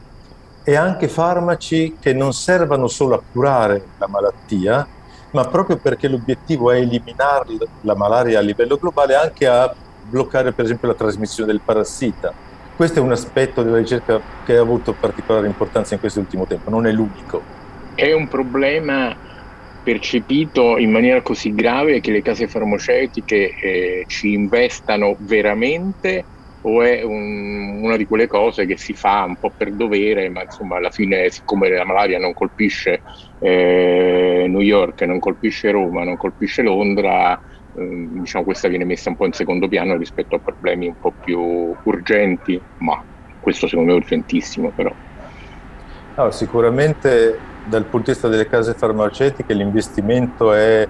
e 0.64 0.76
anche 0.76 1.08
farmaci 1.08 1.98
che 2.00 2.14
non 2.14 2.34
servano 2.34 2.88
solo 2.88 3.16
a 3.16 3.22
curare 3.32 3.84
la 3.98 4.08
malattia, 4.08 4.88
ma 5.32 5.46
proprio 5.46 5.78
perché 5.78 6.08
l'obiettivo 6.08 6.72
è 6.72 6.78
eliminare 6.78 7.58
la 7.82 7.96
malaria 7.96 8.40
a 8.40 8.42
livello 8.42 8.78
globale, 8.78 9.16
anche 9.16 9.48
a 9.48 9.74
bloccare 10.04 10.52
per 10.52 10.66
esempio 10.66 10.88
la 10.88 10.94
trasmissione 10.94 11.52
del 11.52 11.62
parassita 11.64 12.50
questo 12.82 12.98
è 12.98 13.04
un 13.04 13.12
aspetto 13.12 13.62
della 13.62 13.78
ricerca 13.78 14.20
che 14.44 14.58
ha 14.58 14.62
avuto 14.62 14.94
particolare 14.94 15.46
importanza 15.46 15.94
in 15.94 16.00
questo 16.00 16.20
ultimo 16.20 16.48
tempo, 16.48 16.72
non 16.72 16.88
è 16.88 16.92
l'unico. 16.92 17.44
È 17.94 18.12
un 18.12 18.28
problema 18.28 19.16
percepito 19.84 20.80
in 20.80 20.90
maniera 20.90 21.22
così 21.22 21.54
grave 21.54 22.02
che 22.02 22.12
le 22.12 22.24
case 22.24 22.48
farmaceutiche 22.48 23.52
eh, 23.62 24.06
ci 24.08 24.34
investano 24.34 25.16
veramente 25.20 26.26
o 26.64 26.82
è 26.82 27.04
un, 27.04 27.84
una 27.84 27.98
di 27.98 28.08
quelle 28.08 28.26
cose 28.26 28.66
che 28.66 28.78
si 28.78 28.94
fa 28.94 29.26
un 29.26 29.36
po' 29.36 29.54
per 29.56 29.74
dovere, 29.74 30.30
ma 30.30 30.42
insomma 30.42 30.78
alla 30.78 30.90
fine 30.90 31.30
siccome 31.30 31.70
la 31.70 31.86
malaria 31.86 32.18
non 32.18 32.34
colpisce 32.34 33.04
eh, 33.42 34.48
New 34.50 34.62
York, 34.62 35.04
non 35.04 35.20
colpisce 35.20 35.70
Roma, 35.70 36.04
non 36.04 36.18
colpisce 36.18 36.64
Londra, 36.64 37.40
diciamo, 37.74 38.44
questa 38.44 38.68
viene 38.68 38.86
messa 38.86 39.10
un 39.10 39.16
po' 39.16 39.26
in 39.26 39.34
secondo 39.34 39.68
piano 39.68 39.96
rispetto 39.96 40.36
a 40.36 40.40
problemi 40.40 40.88
un 40.88 41.00
po' 41.00 41.12
più 41.12 41.76
urgenti, 41.84 42.62
ma 42.78 43.02
questo 43.40 43.68
secondo 43.68 43.92
me 43.92 43.98
è 43.98 44.02
urgentissimo 44.02 44.72
però. 44.76 44.94
No, 46.16 46.32
sicuramente 46.32 47.40
dal 47.66 47.84
punto 47.84 48.08
di 48.08 48.12
vista 48.12 48.28
delle 48.28 48.48
case 48.48 48.74
farmaceutiche 48.74 49.54
l'investimento 49.54 50.54
è, 50.54 50.88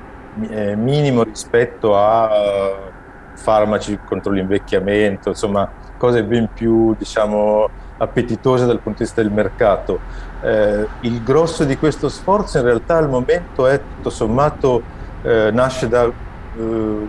è 0.49 0.75
minimo 0.75 1.23
rispetto 1.23 1.95
a 1.95 2.89
farmaci 3.35 3.99
contro 4.05 4.31
l'invecchiamento, 4.31 5.29
insomma 5.29 5.69
cose 5.97 6.23
ben 6.23 6.49
più 6.53 6.95
diciamo, 6.97 7.69
appetitose 7.97 8.65
dal 8.65 8.79
punto 8.79 8.99
di 8.99 9.03
vista 9.03 9.21
del 9.21 9.31
mercato. 9.31 9.99
Eh, 10.41 10.87
il 11.01 11.23
grosso 11.23 11.63
di 11.63 11.77
questo 11.77 12.09
sforzo 12.09 12.57
in 12.57 12.63
realtà 12.63 12.97
al 12.97 13.09
momento 13.09 13.67
è 13.67 13.79
tutto 13.79 14.09
sommato 14.09 14.81
eh, 15.21 15.51
nasce 15.51 15.87
da 15.87 16.11
eh, 16.57 17.07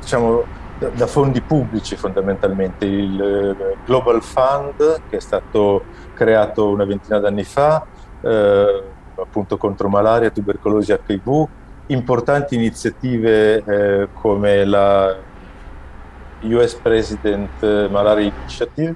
diciamo, 0.00 0.44
da, 0.78 0.88
da, 0.88 1.06
fondi 1.06 1.40
pubblici 1.40 1.96
fondamentalmente. 1.96 2.84
Il 2.84 3.20
eh, 3.20 3.76
Global 3.84 4.22
Fund 4.22 5.00
che 5.08 5.16
è 5.16 5.20
stato 5.20 5.84
creato 6.14 6.68
una 6.68 6.84
ventina 6.84 7.18
d'anni 7.18 7.44
fa, 7.44 7.84
eh, 8.20 8.82
appunto 9.16 9.56
contro 9.56 9.88
malaria, 9.88 10.30
tubercolosi 10.30 10.92
HIV, 10.92 11.46
importanti 11.86 12.54
iniziative 12.54 13.62
eh, 13.64 14.08
come 14.12 14.64
la 14.64 15.16
US 16.42 16.74
President 16.74 17.88
Malaria 17.88 18.32
Initiative, 18.36 18.94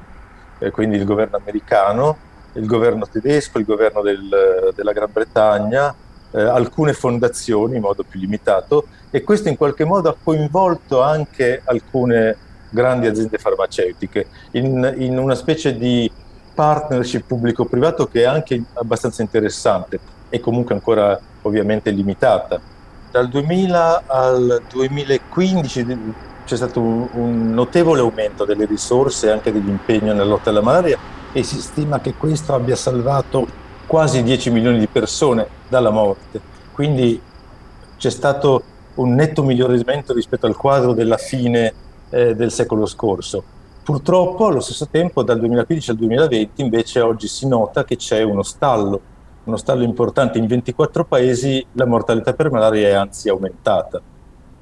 eh, 0.59 0.71
quindi 0.71 0.97
il 0.97 1.05
governo 1.05 1.37
americano, 1.37 2.17
il 2.53 2.67
governo 2.67 3.07
tedesco, 3.11 3.59
il 3.59 3.65
governo 3.65 4.03
del, 4.03 4.73
della 4.75 4.93
Gran 4.93 5.11
Bretagna, 5.11 5.95
eh, 6.33 6.43
alcune 6.43 6.93
fondazioni 6.93 7.77
in 7.77 7.83
modo 7.83 8.05
più 8.09 8.21
limitato 8.21 8.87
e 9.11 9.23
questo 9.23 9.49
in 9.49 9.57
qualche 9.57 9.85
modo 9.85 10.09
ha 10.09 10.17
coinvolto 10.21 11.03
anche 11.03 11.63
alcune 11.65 12.37
grandi 12.71 13.07
aziende 13.07 13.39
farmaceutiche 13.39 14.27
in, 14.53 14.95
in 14.99 15.19
una 15.19 15.35
specie 15.35 15.77
di 15.77 16.11
partnership 16.55 17.25
pubblico-privato 17.27 18.07
che 18.07 18.23
è 18.23 18.25
anche 18.25 18.63
abbastanza 18.75 19.23
interessante 19.23 19.99
e 20.29 20.41
comunque 20.41 20.75
ancora 20.75 21.19
ovviamente 21.43 21.91
limitata. 21.91 22.61
Dal 23.11 23.29
2000 23.29 24.05
al 24.07 24.63
2015 24.71 25.87
c'è 26.45 26.57
stato 26.57 26.81
un, 26.81 27.09
un 27.13 27.53
notevole 27.53 28.01
aumento 28.01 28.45
delle 28.45 28.65
risorse 28.65 29.27
e 29.27 29.31
anche 29.31 29.53
dell'impegno 29.53 30.13
nella 30.13 30.25
lotta 30.25 30.51
alla 30.51 30.63
malaria 30.63 30.99
e 31.33 31.43
si 31.43 31.61
stima 31.61 32.01
che 32.01 32.15
questo 32.15 32.55
abbia 32.55 32.77
salvato 32.77 33.61
quasi 33.93 34.23
10 34.23 34.51
milioni 34.51 34.79
di 34.79 34.87
persone 34.87 35.47
dalla 35.69 35.91
morte. 35.91 36.41
Quindi 36.73 37.21
c'è 37.99 38.09
stato 38.09 38.63
un 38.95 39.13
netto 39.13 39.43
miglioramento 39.43 40.15
rispetto 40.15 40.47
al 40.47 40.57
quadro 40.57 40.95
della 40.95 41.19
fine 41.19 41.75
eh, 42.09 42.35
del 42.35 42.51
secolo 42.51 42.87
scorso. 42.87 43.45
Purtroppo 43.85 44.47
allo 44.47 44.61
stesso 44.61 44.89
tempo 44.91 45.23
dal 45.23 45.39
2015 45.41 45.91
al 45.91 45.97
2020 45.99 46.63
invece 46.63 47.01
oggi 47.01 47.29
si 47.29 47.47
nota 47.47 47.85
che 47.85 47.97
c'è 47.97 48.23
uno 48.23 48.43
stallo, 48.43 48.99
uno 49.45 49.57
stallo 49.59 49.83
importante 49.83 50.39
in 50.39 50.47
24 50.47 51.05
paesi, 51.05 51.63
la 51.73 51.85
mortalità 51.85 52.33
per 52.33 52.51
malaria 52.51 52.89
è 52.89 52.93
anzi 52.93 53.29
aumentata. 53.29 54.01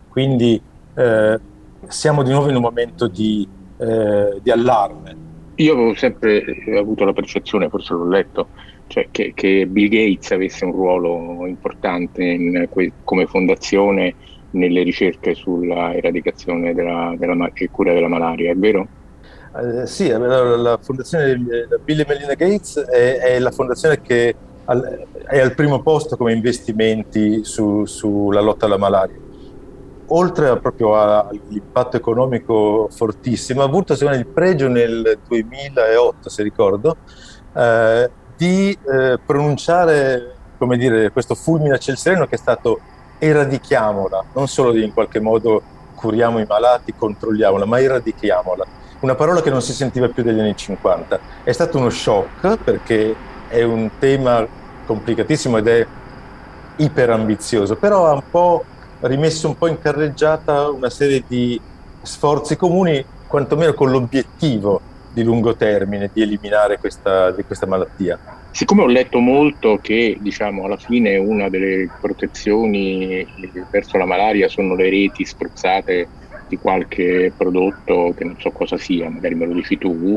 Quindi 0.08 0.60
eh, 0.94 1.40
siamo 1.86 2.24
di 2.24 2.32
nuovo 2.32 2.48
in 2.48 2.56
un 2.56 2.62
momento 2.62 3.06
di, 3.06 3.48
eh, 3.76 4.40
di 4.42 4.50
allarme. 4.50 5.28
Io 5.54 5.74
avevo 5.74 5.94
sempre 5.94 6.42
avuto 6.76 7.04
la 7.04 7.12
percezione, 7.12 7.68
forse 7.68 7.92
l'ho 7.92 8.08
letto, 8.08 8.48
cioè 8.90 9.06
che, 9.12 9.32
che, 9.36 9.68
Bill 9.68 9.88
Gates 9.88 10.32
avesse 10.32 10.64
un 10.64 10.72
ruolo 10.72 11.46
importante 11.46 12.24
in, 12.24 12.68
come 13.04 13.26
fondazione 13.26 14.16
nelle 14.50 14.82
ricerche 14.82 15.34
sulla 15.34 15.94
eradicazione 15.94 16.74
della, 16.74 17.14
della, 17.16 17.50
e 17.54 17.70
cura 17.70 17.92
della 17.92 18.08
malaria, 18.08 18.50
è 18.50 18.56
vero? 18.56 18.88
Eh, 19.56 19.86
sì, 19.86 20.08
la, 20.08 20.56
la 20.56 20.78
fondazione 20.82 21.40
Bill 21.84 22.00
e 22.00 22.04
Melinda 22.08 22.34
Gates 22.34 22.80
è, 22.80 23.18
è 23.18 23.38
la 23.38 23.52
fondazione 23.52 24.00
che 24.00 24.34
al, 24.64 25.06
è 25.24 25.38
al 25.38 25.54
primo 25.54 25.82
posto 25.82 26.16
come 26.16 26.32
investimenti 26.32 27.44
su, 27.44 27.84
sulla 27.84 28.40
lotta 28.40 28.66
alla 28.66 28.76
malaria. 28.76 29.18
Oltre 30.06 30.58
proprio 30.58 31.00
all'impatto 31.00 31.96
economico 31.96 32.88
fortissimo, 32.90 33.62
ha 33.62 33.66
avuto 33.66 33.96
me 34.00 34.16
il 34.16 34.26
pregio 34.26 34.66
nel 34.66 35.20
2008, 35.28 36.28
se 36.28 36.42
ricordo, 36.42 36.96
eh, 37.54 38.10
di 38.40 38.70
eh, 38.70 39.18
pronunciare 39.22 40.36
come 40.56 40.78
dire, 40.78 41.10
questo 41.10 41.34
fulmine 41.34 41.74
a 41.74 41.78
ciel 41.78 41.98
sereno 41.98 42.26
che 42.26 42.36
è 42.36 42.38
stato 42.38 42.80
eradichiamola, 43.18 44.24
non 44.32 44.48
solo 44.48 44.74
in 44.78 44.94
qualche 44.94 45.20
modo 45.20 45.60
curiamo 45.94 46.38
i 46.38 46.46
malati, 46.48 46.94
controlliamola, 46.96 47.66
ma 47.66 47.80
eradichiamola. 47.80 48.64
Una 49.00 49.14
parola 49.14 49.42
che 49.42 49.50
non 49.50 49.60
si 49.60 49.74
sentiva 49.74 50.08
più 50.08 50.22
dagli 50.22 50.40
anni 50.40 50.56
50. 50.56 51.20
È 51.42 51.52
stato 51.52 51.76
uno 51.76 51.90
shock 51.90 52.56
perché 52.56 53.14
è 53.48 53.62
un 53.62 53.90
tema 53.98 54.46
complicatissimo 54.86 55.58
ed 55.58 55.68
è 55.68 55.86
iperambizioso, 56.76 57.76
però 57.76 58.06
ha 58.06 58.12
un 58.12 58.24
po' 58.30 58.64
rimesso 59.00 59.48
un 59.48 59.58
po' 59.58 59.66
in 59.66 59.78
carreggiata 59.78 60.70
una 60.70 60.88
serie 60.88 61.24
di 61.26 61.60
sforzi 62.00 62.56
comuni, 62.56 63.04
quantomeno 63.26 63.74
con 63.74 63.90
l'obiettivo 63.90 64.80
di 65.12 65.22
lungo 65.22 65.56
termine 65.56 66.10
di 66.12 66.22
eliminare 66.22 66.78
questa, 66.78 67.32
di 67.32 67.42
questa 67.42 67.66
malattia. 67.66 68.18
Siccome 68.52 68.82
ho 68.82 68.86
letto 68.86 69.18
molto 69.18 69.78
che 69.78 70.16
diciamo, 70.20 70.64
alla 70.64 70.76
fine 70.76 71.16
una 71.16 71.48
delle 71.48 71.88
protezioni 72.00 73.24
verso 73.70 73.98
la 73.98 74.06
malaria 74.06 74.48
sono 74.48 74.74
le 74.74 74.90
reti 74.90 75.24
spruzzate 75.24 76.10
di 76.48 76.56
qualche 76.58 77.32
prodotto 77.36 78.12
che 78.14 78.24
non 78.24 78.36
so 78.38 78.50
cosa 78.50 78.76
sia, 78.76 79.08
magari 79.08 79.36
me 79.36 79.46
lo 79.46 79.54
dici 79.54 79.78
tu, 79.78 80.16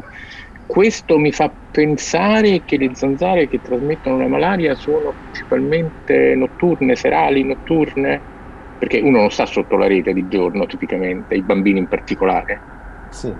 questo 0.65 1.19
mi 1.19 1.32
fa 1.32 1.56
pensare 1.69 2.63
che 2.63 2.77
le 2.77 2.95
zanzare 2.95 3.47
che 3.47 3.60
trasmettono 3.60 4.17
la 4.17 4.27
malaria 4.27 4.73
sono 4.73 5.15
principalmente 5.19 6.34
notturne, 6.36 6.95
serali, 6.95 7.43
notturne, 7.43 8.23
perché 8.77 8.99
uno 8.99 9.19
non 9.19 9.29
sta 9.29 9.45
sotto 9.45 9.77
la 9.77 9.88
rete 9.88 10.13
di 10.13 10.27
giorno 10.27 10.65
tipicamente, 10.65 11.36
i 11.36 11.43
bambini 11.43 11.79
in 11.79 11.88
particolare. 11.88 12.63
Sì, 13.10 13.32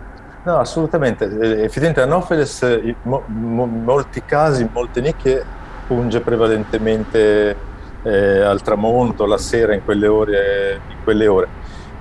no, 0.43 0.58
assolutamente. 0.60 1.25
Eh, 1.25 1.63
effettivamente 1.63 2.01
Anopheles 2.01 2.62
in 2.62 2.97
mo- 3.03 3.25
mo- 3.27 3.65
molti 3.65 4.23
casi, 4.25 4.62
in 4.63 4.69
molte 4.71 5.01
nicchie, 5.01 5.49
punge 5.86 6.21
prevalentemente 6.21 7.62
eh, 8.01 8.39
al 8.41 8.62
tramonto, 8.62 9.25
la 9.25 9.38
sera, 9.38 9.73
in 9.73 9.82
quelle 9.84 10.08
ore. 10.08 10.84
In 10.88 10.97
quelle 11.01 11.27
ore. 11.27 11.51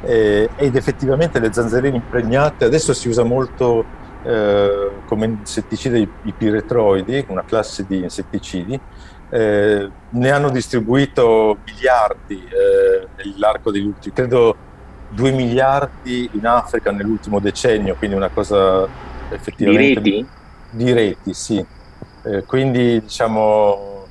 Eh, 0.01 0.53
ed 0.57 0.75
effettivamente 0.77 1.39
le 1.39 1.53
zanzarine 1.53 1.97
impregnate, 1.97 2.65
adesso 2.65 2.93
si 2.93 3.09
usa 3.09 3.23
molto 3.25 3.91
eh, 4.23 5.03
come 5.05 5.27
insetticidi 5.27 6.13
i, 6.23 6.35
piretroidi, 6.35 7.25
una 7.29 7.45
classe 7.45 7.85
di 7.87 7.99
insetticidi, 8.03 8.81
eh, 9.29 9.93
ne 10.09 10.31
hanno 10.31 10.51
distribuito 10.51 11.61
miliardi 11.65 12.45
eh, 12.45 13.11
nell'arco 13.17 13.71
degli 13.71 13.87
ultimi, 13.87 14.13
credo 14.13 14.59
2 15.15 15.31
miliardi 15.33 16.29
in 16.33 16.47
Africa 16.47 16.91
nell'ultimo 16.91 17.39
decennio, 17.39 17.95
quindi 17.97 18.17
una 18.17 18.29
cosa 18.29 18.87
effettivamente... 19.31 20.01
Di 20.01 20.11
reti? 20.11 20.27
Di 20.71 20.93
reti, 20.93 21.35
sì. 21.35 21.65
Eh, 22.25 22.45
quindi 22.45 23.01
diciamo, 23.01 24.07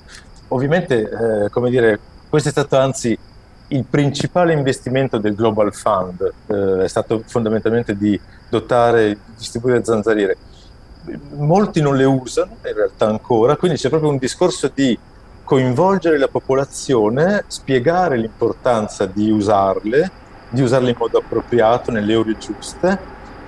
ovviamente, 0.50 1.00
eh, 1.46 1.50
come 1.50 1.70
dire, 1.70 2.00
questo 2.30 2.50
è 2.50 2.52
stato 2.52 2.78
anzi 2.78 3.18
il 3.70 3.86
principale 3.90 4.54
investimento 4.54 5.18
del 5.18 5.34
Global 5.34 5.74
Fund, 5.74 6.32
eh, 6.48 6.84
è 6.84 6.88
stato 6.88 7.24
fondamentalmente 7.26 7.96
di 7.96 8.20
dotare, 8.50 9.14
di 9.14 9.20
distribuire 9.38 9.84
zanzariere. 9.84 10.38
Molti 11.36 11.82
non 11.82 11.96
le 11.96 12.04
usano 12.04 12.58
in 12.64 12.74
realtà 12.74 13.08
ancora, 13.08 13.56
quindi 13.56 13.78
c'è 13.78 13.90
proprio 13.90 14.12
un 14.12 14.18
discorso 14.18 14.70
di 14.74 14.98
coinvolgere 15.44 16.18
la 16.18 16.28
popolazione, 16.28 17.46
spiegare 17.48 18.18
l'importanza 18.18 19.06
di 19.06 19.32
usarle, 19.32 20.12
di 20.52 20.62
usarle 20.62 20.92
in 20.92 20.96
modo 20.98 21.18
appropriato, 21.18 21.92
nelle 21.92 22.14
ore 22.16 22.38
giuste. 22.38 23.00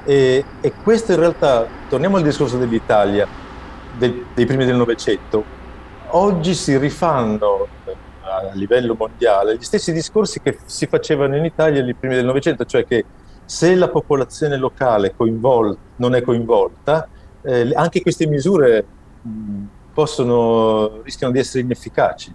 E, 0.05 0.43
e 0.59 0.73
questo 0.81 1.11
in 1.11 1.19
realtà, 1.19 1.67
torniamo 1.87 2.17
al 2.17 2.23
discorso 2.23 2.57
dell'Italia, 2.57 3.27
del, 3.97 4.25
dei 4.33 4.45
primi 4.45 4.65
del 4.65 4.75
Novecento, 4.75 5.43
oggi 6.09 6.53
si 6.55 6.77
rifanno 6.77 7.67
eh, 7.85 7.95
a 8.21 8.51
livello 8.53 8.95
mondiale 8.97 9.57
gli 9.57 9.63
stessi 9.63 9.91
discorsi 9.91 10.41
che 10.41 10.59
si 10.65 10.87
facevano 10.87 11.35
in 11.35 11.45
Italia 11.45 11.83
nei 11.83 11.93
primi 11.93 12.15
del 12.15 12.25
Novecento, 12.25 12.65
cioè 12.65 12.85
che 12.85 13.05
se 13.45 13.75
la 13.75 13.89
popolazione 13.89 14.57
locale 14.57 15.13
coinvol- 15.15 15.77
non 15.97 16.15
è 16.15 16.21
coinvolta, 16.21 17.07
eh, 17.41 17.71
anche 17.75 18.01
queste 18.01 18.25
misure 18.25 18.85
possono, 19.93 21.01
rischiano 21.03 21.33
di 21.33 21.39
essere 21.39 21.63
inefficaci. 21.63 22.33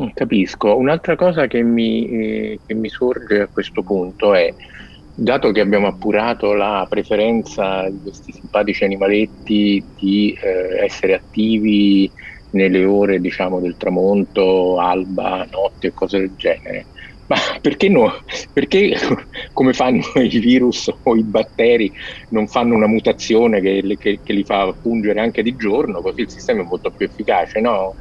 Mm, 0.00 0.08
capisco. 0.12 0.76
Un'altra 0.76 1.16
cosa 1.16 1.46
che 1.46 1.62
mi, 1.62 2.06
eh, 2.08 2.60
che 2.64 2.74
mi 2.74 2.88
sorge 2.88 3.40
a 3.40 3.48
questo 3.48 3.82
punto 3.82 4.34
è, 4.34 4.54
dato 5.14 5.50
che 5.52 5.60
abbiamo 5.60 5.86
appurato 5.86 6.52
la 6.52 6.84
preferenza 6.88 7.88
di 7.88 8.00
questi 8.02 8.32
simpatici 8.32 8.84
animaletti 8.84 9.94
di 9.96 10.32
eh, 10.38 10.84
essere 10.84 11.14
attivi 11.14 12.12
nelle 12.50 12.84
ore 12.84 13.20
diciamo, 13.20 13.60
del 13.60 13.76
tramonto, 13.78 14.78
alba, 14.78 15.46
notte 15.50 15.88
e 15.88 15.92
cose 15.94 16.18
del 16.18 16.34
genere, 16.36 16.88
ma 17.26 17.36
perché 17.62 17.88
no? 17.88 18.12
Perché 18.52 18.94
come 19.52 19.72
fanno 19.72 20.02
i 20.20 20.38
virus 20.38 20.90
o 21.02 21.16
i 21.16 21.24
batteri 21.24 21.90
non 22.30 22.46
fanno 22.48 22.74
una 22.74 22.86
mutazione 22.86 23.60
che, 23.62 23.82
che, 23.98 24.20
che 24.22 24.32
li 24.34 24.44
fa 24.44 24.70
pungere 24.80 25.20
anche 25.20 25.42
di 25.42 25.56
giorno, 25.56 26.02
così 26.02 26.20
il 26.22 26.30
sistema 26.30 26.60
è 26.60 26.64
molto 26.64 26.90
più 26.92 27.06
efficace, 27.06 27.60
no? 27.60 27.96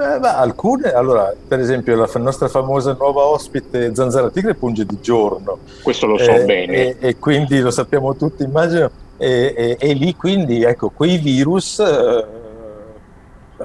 Eh, 0.00 0.20
beh, 0.20 0.28
alcune, 0.28 0.92
allora, 0.92 1.34
per 1.48 1.58
esempio, 1.58 1.96
la 1.96 2.08
nostra 2.20 2.46
famosa 2.46 2.94
nuova 2.96 3.24
ospite 3.24 3.92
Zanzara 3.96 4.30
Tigre 4.30 4.54
punge 4.54 4.86
di 4.86 5.00
giorno. 5.00 5.58
Questo 5.82 6.06
lo 6.06 6.16
so 6.18 6.30
eh, 6.30 6.44
bene. 6.44 6.72
E, 6.72 6.96
e, 7.00 7.18
quindi 7.18 7.58
lo 7.58 7.72
sappiamo 7.72 8.14
tutti, 8.14 8.44
immagino. 8.44 8.88
E, 9.16 9.76
e, 9.76 9.92
lì 9.94 10.14
quindi, 10.14 10.62
ecco, 10.62 10.90
quei 10.90 11.18
virus 11.18 11.80
eh, 11.80 12.24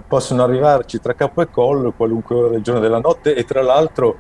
possono 0.08 0.42
arrivarci 0.42 1.00
tra 1.00 1.14
capo 1.14 1.44
e 1.44 1.52
collo 1.52 1.92
qualunque 1.92 2.36
ora 2.36 2.48
del 2.48 2.64
giorno 2.64 2.82
della 2.82 3.00
notte 3.00 3.36
e 3.36 3.46
tra 3.46 3.62
l'altro 3.62 4.16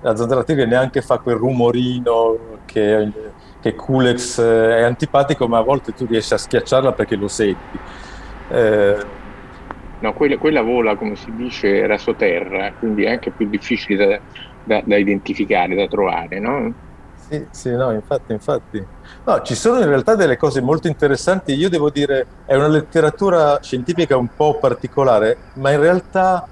la 0.00 0.16
zanzara 0.16 0.44
tigre 0.44 0.64
neanche 0.64 1.02
fa 1.02 1.18
quel 1.18 1.36
rumorino 1.36 2.38
che, 2.64 3.12
che 3.60 3.74
Culex 3.74 4.40
è 4.40 4.80
antipatico, 4.80 5.46
ma 5.46 5.58
a 5.58 5.62
volte 5.62 5.92
tu 5.92 6.06
riesci 6.06 6.32
a 6.32 6.38
schiacciarla 6.38 6.92
perché 6.92 7.16
lo 7.16 7.28
senti. 7.28 7.78
Eh, 8.50 9.17
No, 10.00 10.12
quella, 10.12 10.36
quella, 10.36 10.62
vola, 10.62 10.96
come 10.96 11.16
si 11.16 11.32
dice, 11.34 11.86
rasoterra, 11.86 12.72
quindi 12.78 13.04
è 13.04 13.10
anche 13.10 13.30
più 13.30 13.48
difficile 13.48 14.06
da, 14.06 14.20
da, 14.62 14.82
da 14.84 14.96
identificare, 14.96 15.74
da 15.74 15.88
trovare, 15.88 16.38
no? 16.38 16.72
Sì, 17.28 17.46
sì, 17.50 17.70
no, 17.70 17.90
infatti, 17.92 18.32
infatti. 18.32 18.82
No, 19.24 19.42
ci 19.42 19.54
sono 19.54 19.80
in 19.80 19.88
realtà 19.88 20.14
delle 20.14 20.36
cose 20.36 20.62
molto 20.62 20.88
interessanti. 20.88 21.52
Io 21.52 21.68
devo 21.68 21.90
dire, 21.90 22.26
è 22.46 22.54
una 22.54 22.68
letteratura 22.68 23.58
scientifica 23.60 24.16
un 24.16 24.28
po' 24.34 24.58
particolare, 24.58 25.36
ma 25.54 25.72
in 25.72 25.80
realtà 25.80 26.46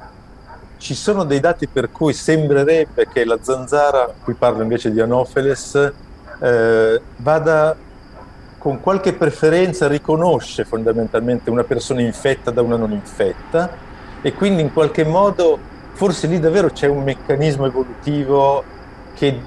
ci 0.77 0.95
sono 0.95 1.25
dei 1.25 1.41
dati 1.41 1.67
per 1.67 1.91
cui 1.91 2.13
sembrerebbe 2.13 3.09
che 3.11 3.25
la 3.25 3.39
zanzara, 3.41 4.15
qui 4.23 4.35
parlo 4.35 4.63
invece 4.63 4.91
di 4.91 5.01
Anopheles, 5.01 5.95
eh, 6.43 7.01
vada 7.17 7.77
con 8.67 8.81
qualche 8.81 9.13
preferenza, 9.13 9.87
riconosce 9.87 10.65
fondamentalmente 10.65 11.51
una 11.51 11.63
persona 11.63 12.01
infetta 12.01 12.51
da 12.51 12.63
una 12.63 12.75
non 12.75 12.91
infetta 12.91 13.71
e 14.21 14.33
quindi 14.33 14.61
in 14.61 14.73
qualche 14.73 15.05
modo 15.05 15.57
forse 15.93 16.27
lì 16.27 16.41
davvero 16.41 16.71
c'è 16.71 16.89
un 16.89 17.05
meccanismo 17.05 17.67
evolutivo 17.67 18.65
che, 19.15 19.41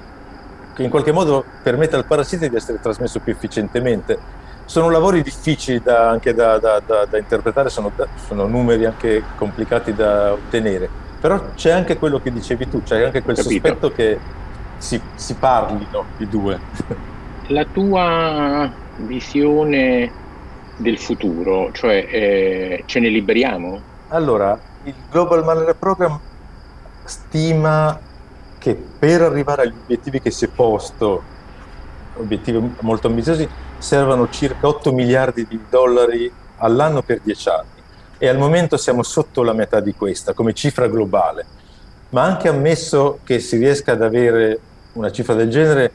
che 0.72 0.82
in 0.82 0.88
qualche 0.88 1.12
modo 1.12 1.44
permette 1.62 1.96
al 1.96 2.06
parassita 2.06 2.48
di 2.48 2.56
essere 2.56 2.80
trasmesso 2.80 3.20
più 3.20 3.34
efficientemente. 3.34 4.18
Sono 4.64 4.88
lavori 4.88 5.20
difficili 5.20 5.82
da, 5.82 6.08
anche 6.08 6.32
da, 6.32 6.56
da, 6.56 6.80
da 6.80 7.18
interpretare, 7.18 7.68
sono, 7.68 7.92
sono 8.26 8.46
numeri 8.46 8.86
anche 8.86 9.22
complicati 9.36 9.92
da 9.92 10.32
ottenere 10.32 10.88
però 11.20 11.50
c'è 11.54 11.72
anche 11.72 11.98
quello 11.98 12.20
che 12.20 12.32
dicevi 12.32 12.70
tu, 12.70 12.82
c'è 12.82 13.04
anche 13.04 13.20
quel 13.20 13.36
Capito. 13.36 13.52
sospetto 13.52 13.92
che 13.92 14.18
si, 14.78 14.98
si 15.14 15.34
parlino 15.34 16.06
i 16.16 16.26
due. 16.26 17.08
La 17.50 17.64
tua 17.64 18.70
visione 18.98 20.12
del 20.76 20.98
futuro, 20.98 21.72
cioè 21.72 22.06
eh, 22.08 22.82
ce 22.86 23.00
ne 23.00 23.08
liberiamo? 23.08 23.80
Allora, 24.10 24.56
il 24.84 24.94
Global 25.10 25.44
Malaria 25.44 25.74
Program 25.74 26.16
stima 27.02 27.98
che 28.56 28.74
per 28.74 29.22
arrivare 29.22 29.62
agli 29.62 29.74
obiettivi 29.82 30.20
che 30.20 30.30
si 30.30 30.44
è 30.44 30.48
posto, 30.48 31.22
obiettivi 32.18 32.76
molto 32.82 33.08
ambiziosi, 33.08 33.48
servano 33.78 34.28
circa 34.30 34.68
8 34.68 34.92
miliardi 34.92 35.44
di 35.48 35.58
dollari 35.68 36.30
all'anno 36.58 37.02
per 37.02 37.20
10 37.20 37.48
anni 37.48 37.82
e 38.16 38.28
al 38.28 38.38
momento 38.38 38.76
siamo 38.76 39.02
sotto 39.02 39.42
la 39.42 39.54
metà 39.54 39.80
di 39.80 39.92
questa 39.94 40.34
come 40.34 40.52
cifra 40.52 40.86
globale. 40.86 41.46
Ma 42.10 42.22
anche 42.22 42.46
ammesso 42.46 43.18
che 43.24 43.40
si 43.40 43.56
riesca 43.56 43.90
ad 43.90 44.02
avere 44.02 44.60
una 44.92 45.10
cifra 45.10 45.34
del 45.34 45.50
genere, 45.50 45.90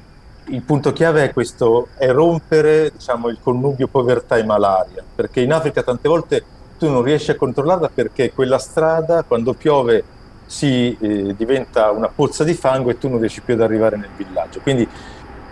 il 0.48 0.62
punto 0.62 0.94
chiave 0.94 1.24
è 1.24 1.34
questo, 1.34 1.88
è 1.98 2.12
rompere 2.12 2.92
diciamo, 2.92 3.30
il 3.30 3.38
connubio 3.42 3.88
povertà 3.88 4.38
e 4.38 4.44
malaria, 4.44 5.04
perché 5.16 5.42
in 5.42 5.54
Africa 5.54 5.84
tante 5.84 6.08
volte 6.08 6.44
tu 6.78 6.90
non 6.90 7.04
riesci 7.04 7.32
a 7.32 7.36
controllarla 7.36 7.90
perché 7.94 8.34
quella 8.34 8.58
strada 8.58 9.24
quando 9.24 9.54
piove 9.54 10.04
si 10.46 10.96
eh, 11.00 11.36
diventa 11.36 11.90
una 11.92 12.10
pozza 12.10 12.44
di 12.44 12.54
fango 12.54 12.90
e 12.90 12.98
tu 12.98 13.10
non 13.10 13.20
riesci 13.20 13.42
più 13.42 13.54
ad 13.54 13.62
arrivare 13.62 13.98
nel 13.98 14.12
villaggio. 14.16 14.60
Quindi 14.62 14.88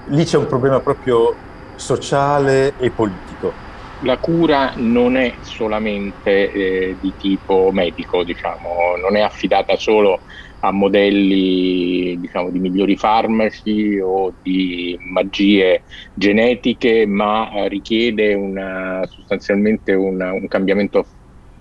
lì 0.07 0.23
c'è 0.25 0.37
un 0.37 0.47
problema 0.47 0.79
proprio 0.79 1.33
sociale 1.75 2.73
e 2.77 2.91
politico 2.91 3.63
la 4.03 4.17
cura 4.17 4.73
non 4.75 5.15
è 5.15 5.33
solamente 5.41 6.51
eh, 6.51 6.95
di 6.99 7.13
tipo 7.17 7.69
medico, 7.71 8.23
diciamo, 8.23 8.95
non 9.01 9.15
è 9.15 9.21
affidata 9.21 9.75
solo 9.77 10.19
a 10.65 10.71
modelli 10.71 12.17
diciamo, 12.19 12.49
di 12.49 12.59
migliori 12.59 12.95
farmaci 12.95 13.99
o 13.99 14.33
di 14.41 14.97
magie 15.11 15.83
genetiche, 16.13 17.05
ma 17.05 17.51
eh, 17.51 17.67
richiede 17.67 18.33
una, 18.33 19.05
sostanzialmente 19.09 19.91
una, 19.93 20.31
un 20.31 20.47
cambiamento 20.47 21.05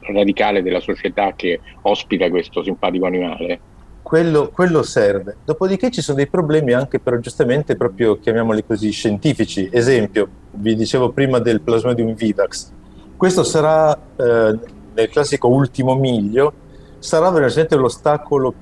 radicale 0.00 0.62
della 0.62 0.80
società 0.80 1.32
che 1.34 1.60
ospita 1.82 2.30
questo 2.30 2.62
simpatico 2.62 3.06
animale 3.06 3.60
quello, 4.02 4.50
quello, 4.50 4.82
serve. 4.82 5.36
Dopodiché 5.44 5.90
ci 5.90 6.02
sono 6.02 6.18
dei 6.18 6.26
problemi 6.26 6.72
anche 6.72 6.98
però 6.98 7.16
giustamente 7.18 7.76
proprio, 7.76 8.18
chiamiamoli 8.18 8.64
così, 8.66 8.90
scientifici. 8.90 9.68
Esempio, 9.72 10.28
vi 10.50 10.74
dicevo 10.74 11.12
prima 11.12 11.38
del 11.38 11.60
Plasmodium 11.60 12.12
vivax. 12.12 12.72
Questo 13.16 13.42
sarà, 13.44 13.94
eh, 13.94 14.58
nel 14.94 15.08
classico 15.08 15.48
ultimo 15.48 15.94
miglio, 15.94 16.52
sarà 16.98 17.30
veramente 17.30 17.76
l'ostacolo 17.76 18.52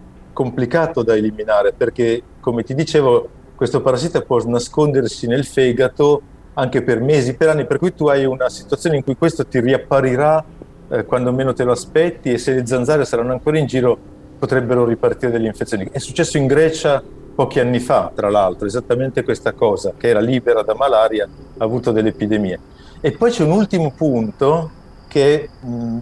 complicato 0.41 1.03
da 1.03 1.15
eliminare 1.15 1.75
perché, 1.75 2.23
come 2.41 2.63
ti 2.63 2.75
dicevo, 2.75 3.29
questo 3.55 3.83
parassita 3.83 4.23
può 4.23 4.43
nascondersi 4.47 5.27
nel 5.27 5.45
fegato 5.45 6.23
anche 6.55 6.81
per 6.81 7.03
mesi, 7.03 7.35
per 7.35 7.51
anni, 7.51 7.67
per 7.67 7.79
cui 7.79 7.93
tu 7.93 8.07
hai 8.07 8.25
una 8.25 8.49
situazione 8.49 8.97
in 8.97 9.05
cui 9.05 9.17
questo 9.17 9.45
ti 9.45 9.61
riapparirà 9.61 10.43
eh, 10.89 11.05
quando 11.05 11.31
meno 11.31 11.53
te 11.53 11.63
lo 11.63 11.73
aspetti 11.73 12.33
e 12.33 12.39
se 12.39 12.55
le 12.55 12.67
zanzare 12.67 13.05
saranno 13.05 13.33
ancora 13.33 13.59
in 13.59 13.67
giro 13.67 13.99
potrebbero 14.39 14.87
ripartire 14.87 15.31
delle 15.31 15.47
infezioni. 15.49 15.87
È 15.93 15.99
successo 15.99 16.39
in 16.39 16.47
Grecia 16.47 17.03
pochi 17.35 17.61
anni 17.61 17.79
fa, 17.79 18.11
tra 18.15 18.31
l'altro, 18.31 18.67
esattamente 18.67 19.23
questa 19.23 19.53
cosa, 19.53 19.93
che 19.95 20.09
era 20.09 20.21
libera 20.21 20.63
da 20.63 20.75
malaria, 20.75 21.29
ha 21.59 21.63
avuto 21.63 21.93
delle 21.93 22.09
epidemie. 22.09 22.59
E 23.03 23.13
poi 23.13 23.31
c'è 23.31 23.45
un 23.45 23.53
ultimo 23.53 23.93
punto 23.95 24.71
che 25.07 25.51
mh, 25.61 25.99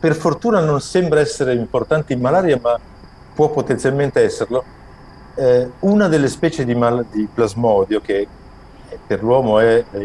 per 0.00 0.14
fortuna 0.14 0.60
non 0.60 0.80
sembra 0.80 1.20
essere 1.20 1.52
importante 1.52 2.14
in 2.14 2.20
malaria, 2.20 2.58
ma 2.62 2.80
può 3.36 3.50
potenzialmente 3.50 4.22
esserlo. 4.22 4.64
Eh, 5.34 5.70
una 5.80 6.08
delle 6.08 6.28
specie 6.28 6.64
di, 6.64 6.74
mal- 6.74 7.04
di 7.10 7.28
plasmodio 7.32 8.00
che 8.00 8.26
per 9.06 9.22
l'uomo 9.22 9.58
è, 9.58 9.84
è, 9.90 10.04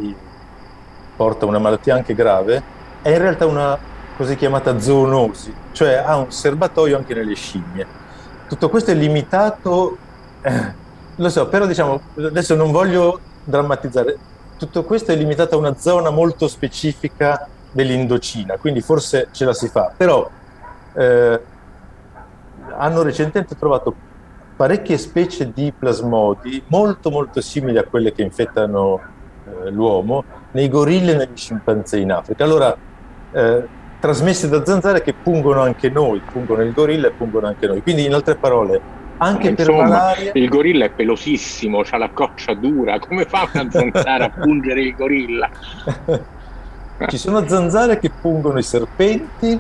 porta 1.16 1.46
una 1.46 1.58
malattia 1.58 1.96
anche 1.96 2.14
grave, 2.14 2.62
è 3.02 3.10
in 3.10 3.18
realtà 3.18 3.46
una 3.46 3.78
così 4.18 4.36
chiamata 4.36 4.78
zoonosi, 4.80 5.54
cioè 5.72 5.94
ha 5.94 6.18
un 6.18 6.30
serbatoio 6.32 6.98
anche 6.98 7.14
nelle 7.14 7.36
scimmie. 7.36 7.88
Tutto 8.50 8.70
questo 8.70 8.92
è 8.92 8.94
limitato, 8.94 9.98
eh, 10.42 10.74
lo 11.16 11.30
so, 11.30 11.48
però 11.48 11.66
diciamo, 11.66 12.02
adesso 12.18 12.54
non 12.56 12.72
voglio 12.72 13.20
drammatizzare, 13.46 14.18
tutto 14.58 14.84
questo 14.84 15.14
è 15.14 15.16
limitato 15.16 15.56
a 15.56 15.60
una 15.60 15.76
zona 15.78 16.10
molto 16.10 16.50
specifica 16.50 17.48
dell'Indocina, 17.72 18.58
quindi 18.58 18.82
forse 18.82 19.30
ce 19.32 19.46
la 19.46 19.54
si 19.54 19.70
fa, 19.70 19.94
però 19.96 20.30
eh, 20.94 21.40
hanno 22.82 23.04
recentemente 23.04 23.56
trovato 23.56 23.94
parecchie 24.56 24.98
specie 24.98 25.52
di 25.54 25.72
plasmodi 25.78 26.62
molto 26.68 27.12
molto 27.12 27.40
simili 27.40 27.78
a 27.78 27.84
quelle 27.84 28.12
che 28.12 28.24
infettano 28.24 29.00
eh, 29.46 29.70
l'uomo 29.70 30.24
nei 30.52 30.68
gorilli 30.68 31.12
e 31.12 31.16
negli 31.16 31.38
scimpanzé 31.38 32.00
in 32.00 32.12
Africa. 32.12 32.44
Allora, 32.44 32.76
eh, 33.32 33.68
trasmesse 34.00 34.50
da 34.50 34.66
zanzare 34.66 35.04
che 35.04 35.14
pungono 35.14 35.62
anche 35.62 35.90
noi, 35.90 36.22
pungono 36.32 36.64
il 36.64 36.74
gorilla 36.74 37.08
e 37.08 37.12
pungono 37.12 37.48
anche 37.48 37.68
noi. 37.68 37.84
Quindi, 37.84 38.06
in 38.06 38.14
altre 38.16 38.36
parole, 38.36 38.82
anche 39.18 39.50
Insomma, 39.50 39.78
per 39.78 39.88
malaria... 39.88 40.32
Il 40.34 40.50
gorilla 40.50 40.86
è 40.86 40.90
pelosissimo, 40.90 41.84
ha 41.88 41.98
la 41.98 42.10
coccia 42.10 42.56
dura, 42.56 43.00
come 43.00 43.26
fa 43.26 43.48
una 43.54 43.70
zanzara 43.70 44.26
a 44.26 44.30
pungere 44.42 44.82
il 44.82 44.96
gorilla? 44.96 45.50
Ci 47.08 47.18
sono 47.18 47.48
zanzare 47.48 48.00
che 48.00 48.10
pungono 48.10 48.58
i 48.58 48.64
serpenti, 48.64 49.60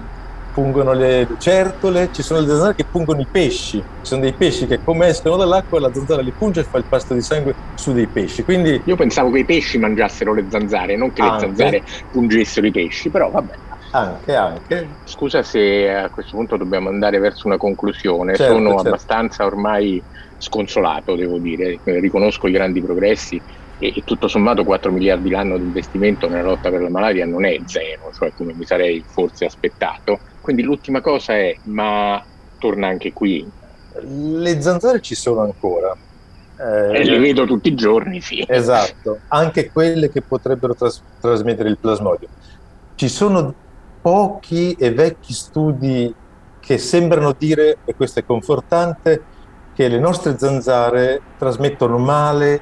pungono 0.51 0.93
le 0.93 1.25
lucertole, 1.27 2.09
ci 2.11 2.21
sono 2.21 2.41
le 2.41 2.47
zanzare 2.47 2.75
che 2.75 2.85
pungono 2.89 3.21
i 3.21 3.27
pesci, 3.29 3.77
ci 3.77 3.85
sono 4.01 4.21
dei 4.21 4.35
pesci 4.35 4.67
che 4.67 4.81
come 4.83 5.07
escono 5.07 5.37
dall'acqua 5.37 5.79
la 5.79 5.91
zanzara 5.93 6.21
li 6.21 6.33
punge 6.33 6.61
e 6.61 6.63
fa 6.63 6.77
il 6.77 6.85
pasto 6.87 7.13
di 7.13 7.21
sangue 7.21 7.55
su 7.73 7.93
dei 7.93 8.09
pesci. 8.09 8.43
Quindi... 8.43 8.81
Io 8.85 8.95
pensavo 8.95 9.31
che 9.31 9.39
i 9.39 9.45
pesci 9.45 9.77
mangiassero 9.77 10.33
le 10.33 10.45
zanzare, 10.49 10.95
non 10.95 11.11
che 11.11 11.21
anche. 11.21 11.35
le 11.35 11.55
zanzare 11.55 11.83
pungessero 12.09 12.67
i 12.67 12.71
pesci, 12.71 13.09
però 13.09 13.29
vabbè. 13.29 13.53
Anche, 13.93 14.35
anche. 14.35 14.89
Scusa 15.03 15.43
se 15.43 15.89
a 15.89 16.09
questo 16.09 16.37
punto 16.37 16.55
dobbiamo 16.55 16.89
andare 16.89 17.19
verso 17.19 17.47
una 17.47 17.57
conclusione, 17.57 18.35
certo, 18.35 18.53
sono 18.53 18.69
certo. 18.69 18.87
abbastanza 18.87 19.45
ormai 19.45 20.01
sconsolato, 20.37 21.15
devo 21.15 21.37
dire, 21.39 21.79
riconosco 21.83 22.47
i 22.47 22.51
grandi 22.51 22.81
progressi 22.81 23.41
e, 23.81 23.93
e, 23.95 24.01
tutto 24.03 24.27
sommato 24.27 24.63
4 24.63 24.91
miliardi 24.91 25.29
l'anno 25.29 25.57
di 25.57 25.65
investimento 25.65 26.29
nella 26.29 26.43
lotta 26.43 26.69
per 26.69 26.81
la 26.81 26.89
malaria 26.89 27.25
non 27.25 27.45
è 27.45 27.59
zero, 27.65 28.11
cioè 28.13 28.31
come 28.33 28.53
mi 28.53 28.63
sarei 28.63 29.03
forse 29.07 29.45
aspettato. 29.45 30.21
Quindi 30.41 30.63
l'ultima 30.63 31.01
cosa 31.01 31.33
è, 31.33 31.55
ma 31.65 32.23
torna 32.57 32.87
anche 32.87 33.13
qui. 33.13 33.49
Le 34.01 34.61
zanzare 34.61 34.99
ci 34.99 35.15
sono 35.15 35.41
ancora. 35.41 35.95
Eh, 36.57 36.99
e 36.99 37.03
le 37.03 37.19
vedo 37.19 37.45
tutti 37.45 37.69
i 37.69 37.75
giorni, 37.75 38.21
sì. 38.21 38.43
Esatto, 38.47 39.19
anche 39.29 39.71
quelle 39.71 40.09
che 40.09 40.21
potrebbero 40.21 40.75
tras- 40.75 41.01
trasmettere 41.19 41.69
il 41.69 41.77
plasmodio. 41.77 42.27
Ci 42.95 43.07
sono 43.07 43.53
pochi 44.01 44.73
e 44.73 44.91
vecchi 44.91 45.33
studi 45.33 46.13
che 46.59 46.77
sembrano 46.77 47.33
dire, 47.37 47.77
e 47.85 47.95
questo 47.95 48.19
è 48.19 48.25
confortante, 48.25 49.23
che 49.73 49.87
le 49.87 49.99
nostre 49.99 50.37
zanzare 50.37 51.21
trasmettono 51.37 51.97
male 51.97 52.61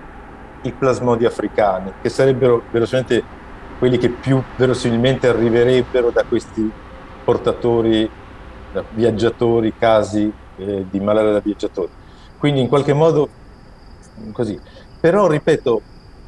i 0.64 0.72
plasmodi 0.72 1.26
africani, 1.26 1.94
che 2.02 2.10
sarebbero 2.10 2.64
verosimilmente 2.72 3.38
quelli 3.78 3.98
che 3.98 4.10
più 4.10 4.42
verosimilmente 4.58 5.28
arriverebbero 5.28 6.12
da 6.12 6.24
questi 6.24 6.70
portatori, 7.30 8.10
da 8.74 8.84
viaggiatori, 8.90 9.72
casi 9.78 10.32
eh, 10.58 10.86
di 10.90 11.00
malaria 11.00 11.34
da 11.34 11.40
viaggiatori. 11.40 11.92
Quindi 12.40 12.60
in 12.62 12.68
qualche 12.68 12.94
modo 12.94 13.30
così. 14.32 14.60
Però, 15.00 15.28
ripeto, 15.28 15.82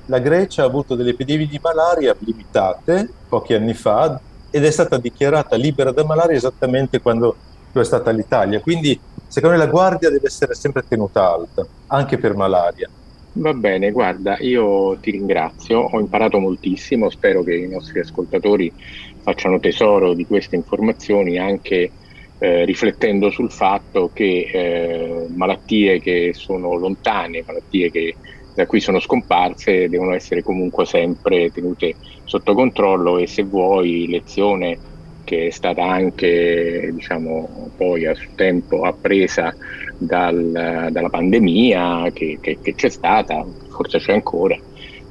la 0.05 0.19
Grecia 0.19 0.61
ha 0.61 0.67
avuto 0.67 0.93
delle 0.93 1.09
epidemie 1.09 1.47
di 1.47 1.59
malaria 1.59 2.15
limitate 2.19 3.09
pochi 3.27 3.55
anni 3.55 3.73
fa 3.73 4.19
ed 4.51 4.63
è 4.63 4.69
stata 4.69 4.97
dichiarata 4.97 5.55
libera 5.55 5.91
da 5.91 6.05
malaria 6.05 6.35
esattamente 6.35 7.01
quando 7.01 7.35
lo 7.71 7.81
è 7.81 7.83
stata 7.83 8.11
l'Italia. 8.11 8.59
Quindi, 8.59 8.99
secondo 9.27 9.57
me, 9.57 9.63
la 9.63 9.71
guardia 9.71 10.11
deve 10.11 10.27
essere 10.27 10.53
sempre 10.53 10.83
tenuta 10.87 11.31
alta, 11.33 11.65
anche 11.87 12.19
per 12.19 12.35
malaria. 12.35 12.87
Va 13.33 13.53
bene, 13.53 13.91
guarda, 13.91 14.35
io 14.39 14.99
ti 14.99 15.11
ringrazio, 15.11 15.79
ho 15.79 15.99
imparato 16.01 16.37
moltissimo, 16.39 17.09
spero 17.09 17.43
che 17.43 17.55
i 17.55 17.67
nostri 17.69 18.01
ascoltatori 18.01 18.73
facciano 19.21 19.57
tesoro 19.59 20.13
di 20.13 20.25
queste 20.25 20.57
informazioni 20.57 21.37
anche 21.37 21.93
eh, 22.37 22.65
riflettendo 22.65 23.29
sul 23.29 23.49
fatto 23.49 24.09
che 24.11 24.49
eh, 24.51 25.27
malattie 25.33 25.99
che 26.01 26.31
sono 26.33 26.75
lontane, 26.75 27.43
malattie 27.45 27.89
che 27.89 28.17
da 28.51 28.65
cui 28.65 28.81
sono 28.81 28.99
scomparse, 28.99 29.87
devono 29.87 30.13
essere 30.13 30.41
comunque 30.41 30.85
sempre 30.85 31.51
tenute 31.51 31.95
sotto 32.25 32.53
controllo 32.53 33.17
e 33.17 33.27
se 33.27 33.43
vuoi 33.43 34.07
lezione 34.09 34.81
che 35.23 35.47
è 35.47 35.49
stata 35.51 35.83
anche 35.85 36.89
diciamo, 36.91 37.71
poi 37.77 38.05
a 38.07 38.13
suo 38.13 38.33
tempo 38.35 38.81
appresa 38.81 39.55
dal, 40.01 40.89
dalla 40.91 41.09
pandemia 41.09 42.09
che, 42.11 42.39
che, 42.41 42.57
che, 42.61 42.75
c'è 42.75 42.89
stata, 42.89 43.45
forse 43.69 43.99
c'è 43.99 44.13
ancora, 44.13 44.57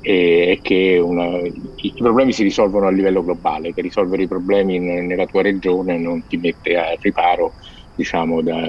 e 0.03 0.59
che 0.63 0.99
una, 1.03 1.39
i, 1.77 1.93
problemi 1.97 2.33
si 2.33 2.43
risolvono 2.43 2.87
a 2.87 2.91
livello 2.91 3.23
globale, 3.23 3.73
che 3.73 3.83
risolvere 3.83 4.25
i 4.25 4.29
problemi 4.29 4.77
in, 4.77 5.07
nella 5.07 5.27
tua 5.27 5.43
regione 5.43 5.99
non 5.99 6.27
ti 6.27 6.37
mette 6.39 6.77
a 6.77 6.97
riparo 6.99 7.53
diciamo, 7.95 8.41
da, 8.41 8.67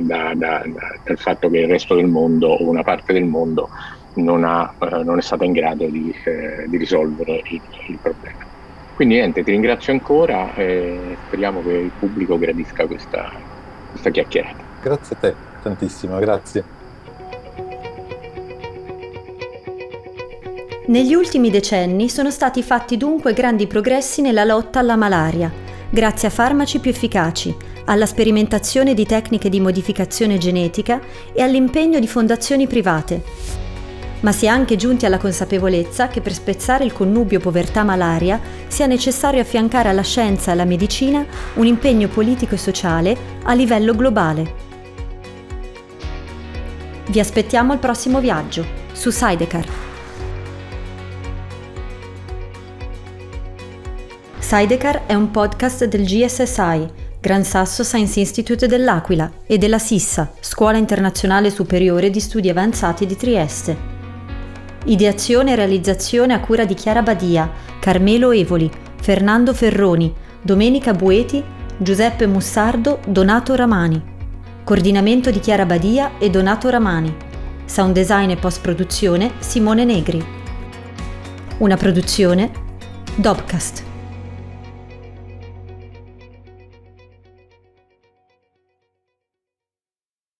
da, 0.00 0.34
da, 0.34 0.64
dal 1.04 1.18
fatto 1.18 1.48
che 1.48 1.58
il 1.58 1.68
resto 1.68 1.94
del 1.94 2.06
mondo 2.06 2.48
o 2.48 2.68
una 2.68 2.82
parte 2.82 3.14
del 3.14 3.24
mondo 3.24 3.70
non, 4.14 4.44
ha, 4.44 4.74
eh, 4.78 5.02
non 5.04 5.18
è 5.18 5.22
stata 5.22 5.44
in 5.44 5.52
grado 5.52 5.86
di, 5.86 6.14
eh, 6.24 6.68
di 6.68 6.76
risolvere 6.76 7.40
il, 7.44 7.60
il, 7.86 7.98
problema. 8.00 8.46
Quindi 8.94 9.14
niente, 9.14 9.42
ti 9.42 9.52
ringrazio 9.52 9.92
ancora 9.92 10.54
e 10.54 11.16
speriamo 11.26 11.62
che 11.62 11.72
il 11.72 11.92
pubblico 11.98 12.38
gradisca 12.38 12.86
questa, 12.86 13.30
questa 13.90 14.10
chiacchierata. 14.10 14.64
Grazie 14.82 15.16
a 15.16 15.18
te 15.18 15.47
tantissimo, 15.62 16.18
grazie. 16.18 16.76
Negli 20.88 21.12
ultimi 21.12 21.50
decenni 21.50 22.08
sono 22.08 22.30
stati 22.30 22.62
fatti 22.62 22.96
dunque 22.96 23.34
grandi 23.34 23.66
progressi 23.66 24.22
nella 24.22 24.44
lotta 24.44 24.78
alla 24.78 24.96
malaria, 24.96 25.52
grazie 25.90 26.28
a 26.28 26.30
farmaci 26.30 26.78
più 26.78 26.90
efficaci, 26.90 27.54
alla 27.84 28.06
sperimentazione 28.06 28.94
di 28.94 29.04
tecniche 29.04 29.50
di 29.50 29.60
modificazione 29.60 30.38
genetica 30.38 30.98
e 31.34 31.42
all'impegno 31.42 31.98
di 31.98 32.08
fondazioni 32.08 32.66
private. 32.66 33.22
Ma 34.20 34.32
si 34.32 34.46
è 34.46 34.48
anche 34.48 34.76
giunti 34.76 35.04
alla 35.04 35.18
consapevolezza 35.18 36.08
che 36.08 36.22
per 36.22 36.32
spezzare 36.32 36.84
il 36.84 36.94
connubio 36.94 37.38
povertà-malaria 37.38 38.40
sia 38.66 38.86
necessario 38.86 39.42
affiancare 39.42 39.90
alla 39.90 40.02
scienza 40.02 40.48
e 40.48 40.52
alla 40.54 40.64
medicina 40.64 41.24
un 41.54 41.66
impegno 41.66 42.08
politico 42.08 42.54
e 42.54 42.58
sociale 42.58 43.16
a 43.44 43.52
livello 43.52 43.94
globale. 43.94 44.67
Vi 47.10 47.20
aspettiamo 47.20 47.72
al 47.72 47.78
prossimo 47.78 48.20
viaggio 48.20 48.66
su 48.92 49.08
Sidecar. 49.08 49.66
Sidecar 54.38 55.06
è 55.06 55.14
un 55.14 55.30
podcast 55.30 55.86
del 55.86 56.04
GSSI, 56.04 56.86
Gran 57.18 57.44
Sasso 57.44 57.82
Science 57.82 58.20
Institute 58.20 58.66
dell'Aquila, 58.66 59.30
e 59.46 59.56
della 59.56 59.78
SISSA, 59.78 60.32
Scuola 60.40 60.76
Internazionale 60.76 61.48
Superiore 61.48 62.10
di 62.10 62.20
Studi 62.20 62.50
Avanzati 62.50 63.06
di 63.06 63.16
Trieste. 63.16 63.76
Ideazione 64.84 65.52
e 65.52 65.56
realizzazione 65.56 66.34
a 66.34 66.40
cura 66.40 66.66
di 66.66 66.74
Chiara 66.74 67.00
Badia, 67.00 67.50
Carmelo 67.80 68.32
Evoli, 68.32 68.70
Fernando 69.00 69.54
Ferroni, 69.54 70.12
Domenica 70.42 70.92
Bueti, 70.92 71.42
Giuseppe 71.78 72.26
Mussardo, 72.26 73.00
Donato 73.06 73.54
Ramani. 73.54 74.16
Coordinamento 74.68 75.30
di 75.30 75.40
Chiara 75.40 75.64
Badia 75.64 76.18
e 76.18 76.28
Donato 76.28 76.68
Ramani. 76.68 77.16
Sound 77.64 77.94
design 77.94 78.28
e 78.28 78.36
post 78.36 78.60
produzione 78.60 79.32
Simone 79.38 79.86
Negri. 79.86 80.22
Una 81.60 81.78
produzione 81.78 82.50
Dobcast. 83.14 83.87